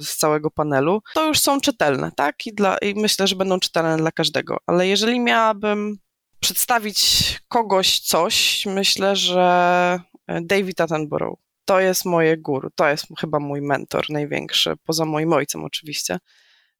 [0.01, 2.47] z całego panelu, to już są czytelne, tak?
[2.47, 4.57] I, dla, I myślę, że będą czytelne dla każdego.
[4.67, 5.97] Ale jeżeli miałabym
[6.39, 6.99] przedstawić
[7.47, 9.99] kogoś, coś, myślę, że
[10.41, 11.39] David Attenborough.
[11.65, 16.17] To jest moje guru, to jest chyba mój mentor największy, poza moim ojcem oczywiście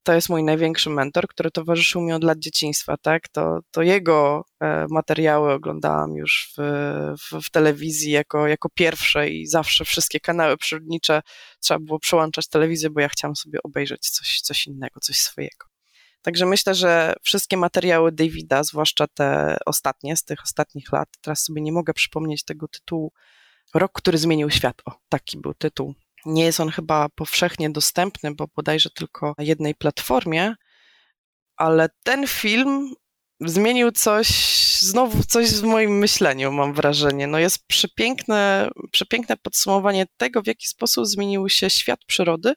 [0.04, 3.28] to jest mój największy mentor, który towarzyszył mi od lat dzieciństwa, tak?
[3.28, 6.62] To, to jego e, materiały oglądałam już w,
[7.18, 11.22] w, w, telewizji jako, jako pierwsze i zawsze wszystkie kanały przyrodnicze
[11.60, 15.66] trzeba było przełączać telewizję, bo ja chciałam sobie obejrzeć coś, coś innego, coś swojego.
[16.22, 21.62] Także myślę, że wszystkie materiały Davida, zwłaszcza te ostatnie, z tych ostatnich lat, teraz sobie
[21.62, 23.12] nie mogę przypomnieć tego tytułu,
[23.74, 24.82] Rok, który zmienił świat.
[24.86, 25.96] O, taki był tytuł
[26.26, 30.56] nie jest on chyba powszechnie dostępny, bo bodajże tylko na jednej platformie,
[31.58, 32.94] ale ten film
[33.40, 34.28] zmienił coś,
[34.80, 37.28] znowu coś w moim myśleniu, mam wrażenie.
[37.28, 42.54] No jest przepiękne, przepiękne podsumowanie tego, w jaki sposób zmienił się świat przyrody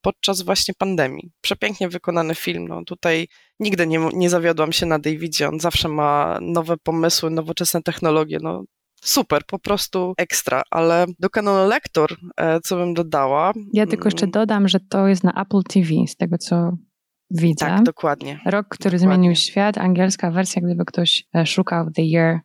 [0.00, 1.30] podczas właśnie pandemii.
[1.40, 2.68] Przepięknie wykonany film.
[2.68, 3.28] No tutaj
[3.60, 5.48] nigdy nie, nie zawiodłam się na Davidzie.
[5.48, 8.38] On zawsze ma nowe pomysły, nowoczesne technologie.
[8.42, 8.64] No,
[9.04, 13.52] super, po prostu ekstra, ale do kanonu lektor, e, co bym dodała.
[13.72, 16.76] Ja tylko jeszcze mm, dodam, że to jest na Apple TV, z tego co
[17.30, 17.66] widzę.
[17.66, 18.40] Tak, dokładnie.
[18.46, 19.14] Rok, który dokładnie.
[19.14, 22.40] zmienił świat, angielska wersja, gdyby ktoś e, szukał The Year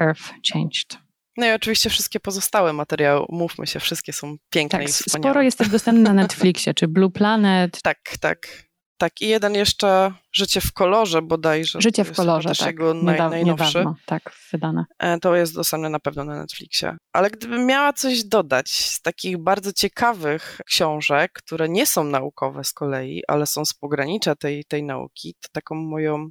[0.00, 0.98] Earth Changed.
[1.36, 5.32] No i oczywiście wszystkie pozostałe materiały, umówmy się, wszystkie są piękne tak, i wspaniałe.
[5.32, 7.82] Sporo jest też dostępne na Netflixie, czy Blue Planet.
[7.82, 8.69] Tak, tak.
[9.00, 11.80] Tak, i jeden jeszcze Życie w kolorze bodajże.
[11.80, 12.66] Życie w kolorze, tak.
[12.66, 13.78] Jego naj, najnowszy.
[13.78, 14.84] Niedawno, tak, wydane.
[14.98, 16.96] E, to jest dostępne na pewno na Netflixie.
[17.12, 22.72] Ale gdybym miała coś dodać z takich bardzo ciekawych książek, które nie są naukowe z
[22.72, 26.28] kolei, ale są z pogranicza tej, tej nauki, to taką moją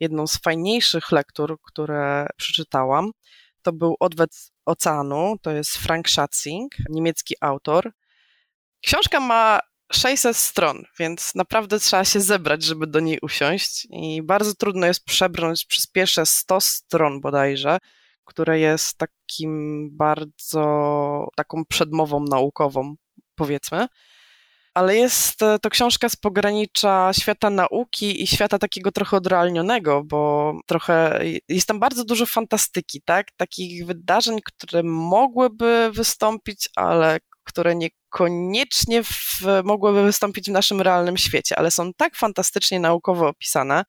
[0.00, 3.10] jedną z fajniejszych lektur, które przeczytałam,
[3.62, 4.30] to był Odwet
[4.66, 7.92] Oceanu, to jest Frank Schatzing, niemiecki autor.
[8.84, 9.60] Książka ma
[9.94, 15.04] 600 stron, więc naprawdę trzeba się zebrać, żeby do niej usiąść i bardzo trudno jest
[15.04, 17.78] przebrnąć przez pierwsze 100 stron bodajże,
[18.24, 22.94] które jest takim bardzo, taką przedmową naukową,
[23.34, 23.86] powiedzmy.
[24.74, 30.52] Ale jest e, to książka z pogranicza świata nauki i świata takiego trochę odrealnionego, bo
[30.66, 33.26] trochę jest tam bardzo dużo fantastyki, tak?
[33.36, 41.58] Takich wydarzeń, które mogłyby wystąpić, ale które niekoniecznie w, mogłyby wystąpić w naszym realnym świecie,
[41.58, 43.84] ale są tak fantastycznie naukowo opisane,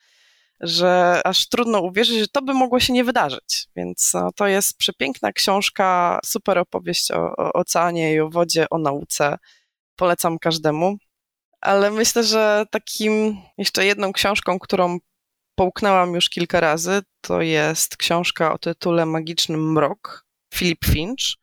[0.59, 3.67] że aż trudno uwierzyć, że to by mogło się nie wydarzyć.
[3.75, 8.77] Więc no, to jest przepiękna książka, super opowieść o, o oceanie i o wodzie, o
[8.77, 9.37] nauce.
[9.95, 10.97] Polecam każdemu.
[11.61, 14.97] Ale myślę, że takim jeszcze jedną książką, którą
[15.55, 21.42] połknęłam już kilka razy, to jest książka o tytule Magicznym Mrok, Philip Finch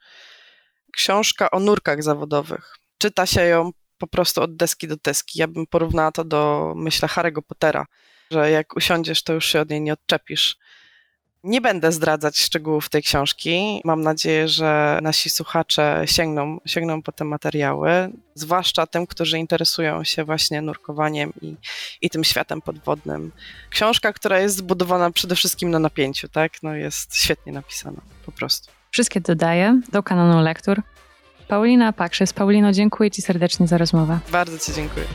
[0.91, 2.77] książka o nurkach zawodowych.
[2.99, 5.39] Czyta się ją po prostu od deski do deski.
[5.39, 7.87] Ja bym porównała to do, myślę, Harry'ego Pottera,
[8.31, 10.57] że jak usiądziesz, to już się od niej nie odczepisz.
[11.45, 13.81] Nie będę zdradzać szczegółów tej książki.
[13.85, 17.91] Mam nadzieję, że nasi słuchacze sięgną, sięgną po te materiały,
[18.35, 21.57] zwłaszcza tym, którzy interesują się właśnie nurkowaniem i,
[22.01, 23.33] i tym światem podwodnym.
[23.71, 26.63] Książka, która jest zbudowana przede wszystkim na napięciu, tak?
[26.63, 28.80] No jest świetnie napisana, po prostu.
[28.91, 30.83] Wszystkie dodaję do kanonu lektur.
[31.49, 32.33] Paulina Pakszys.
[32.33, 34.19] Paulino, dziękuję Ci serdecznie za rozmowę.
[34.33, 35.07] Bardzo Ci dziękuję.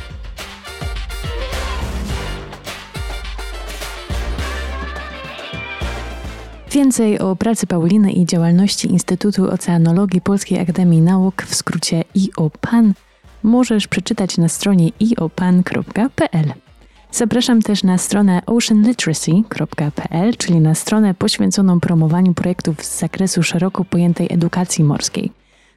[6.72, 12.94] Więcej o pracy Pauliny i działalności Instytutu Oceanologii Polskiej Akademii Nauk, w skrócie IOPAN,
[13.44, 16.65] możesz przeczytać na stronie iopan.pl.
[17.16, 24.28] Zapraszam też na stronę oceanliteracy.pl, czyli na stronę poświęconą promowaniu projektów z zakresu szeroko pojętej
[24.30, 25.32] edukacji morskiej.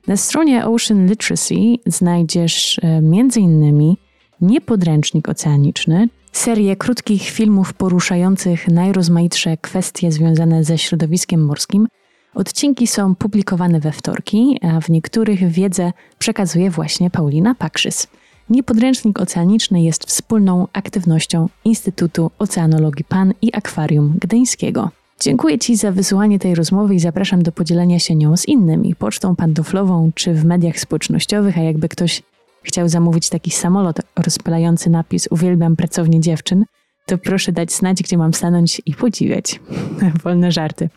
[0.07, 1.55] Na stronie Ocean Literacy
[1.87, 3.97] znajdziesz e, m.in.
[4.41, 11.89] niepodręcznik oceaniczny, serię krótkich filmów poruszających najrozmaitsze kwestie związane ze środowiskiem morskim.
[12.35, 18.07] Odcinki są publikowane we wtorki, a w niektórych wiedzę przekazuje właśnie Paulina Pakrzys.
[18.51, 24.91] Niepodręcznik oceaniczny jest wspólną aktywnością Instytutu Oceanologii PAN i Akwarium Gdańskiego.
[25.21, 29.37] Dziękuję Ci za wysłuchanie tej rozmowy i zapraszam do podzielenia się nią z innymi, pocztą
[29.37, 32.23] pantoflową czy w mediach społecznościowych, a jakby ktoś
[32.63, 36.65] chciał zamówić taki samolot rozpylający napis Uwielbiam pracownię dziewczyn,
[37.09, 39.61] to proszę dać znać, gdzie mam stanąć i podziwiać.
[40.25, 40.89] Wolne żarty.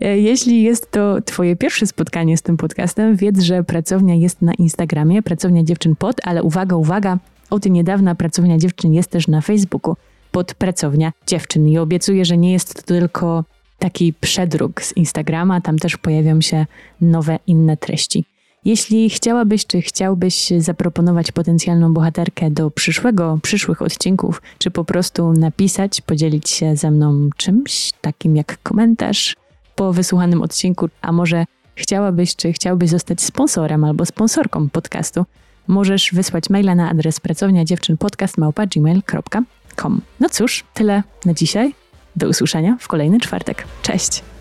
[0.00, 4.54] E, jeśli jest to Twoje pierwsze spotkanie z tym podcastem, wiedz, że pracownia jest na
[4.54, 7.18] Instagramie, pracownia dziewczyn pod, ale uwaga, uwaga,
[7.50, 9.96] od niedawna pracownia dziewczyn jest też na Facebooku
[10.32, 13.44] pod pracownia dziewczyn i obiecuję, że nie jest to tylko
[13.78, 16.66] taki przedruk z Instagrama, tam też pojawią się
[17.00, 18.24] nowe, inne treści.
[18.64, 26.00] Jeśli chciałabyś, czy chciałbyś zaproponować potencjalną bohaterkę do przyszłego, przyszłych odcinków, czy po prostu napisać,
[26.00, 29.36] podzielić się ze mną czymś, takim jak komentarz
[29.74, 31.44] po wysłuchanym odcinku, a może
[31.74, 35.24] chciałabyś, czy chciałbyś zostać sponsorem albo sponsorką podcastu,
[35.68, 41.74] możesz wysłać maila na adres pracownia dziewczynpodcast.gmail.com No cóż, tyle na dzisiaj.
[42.16, 43.66] Do usłyszenia w kolejny czwartek.
[43.82, 44.33] Cześć!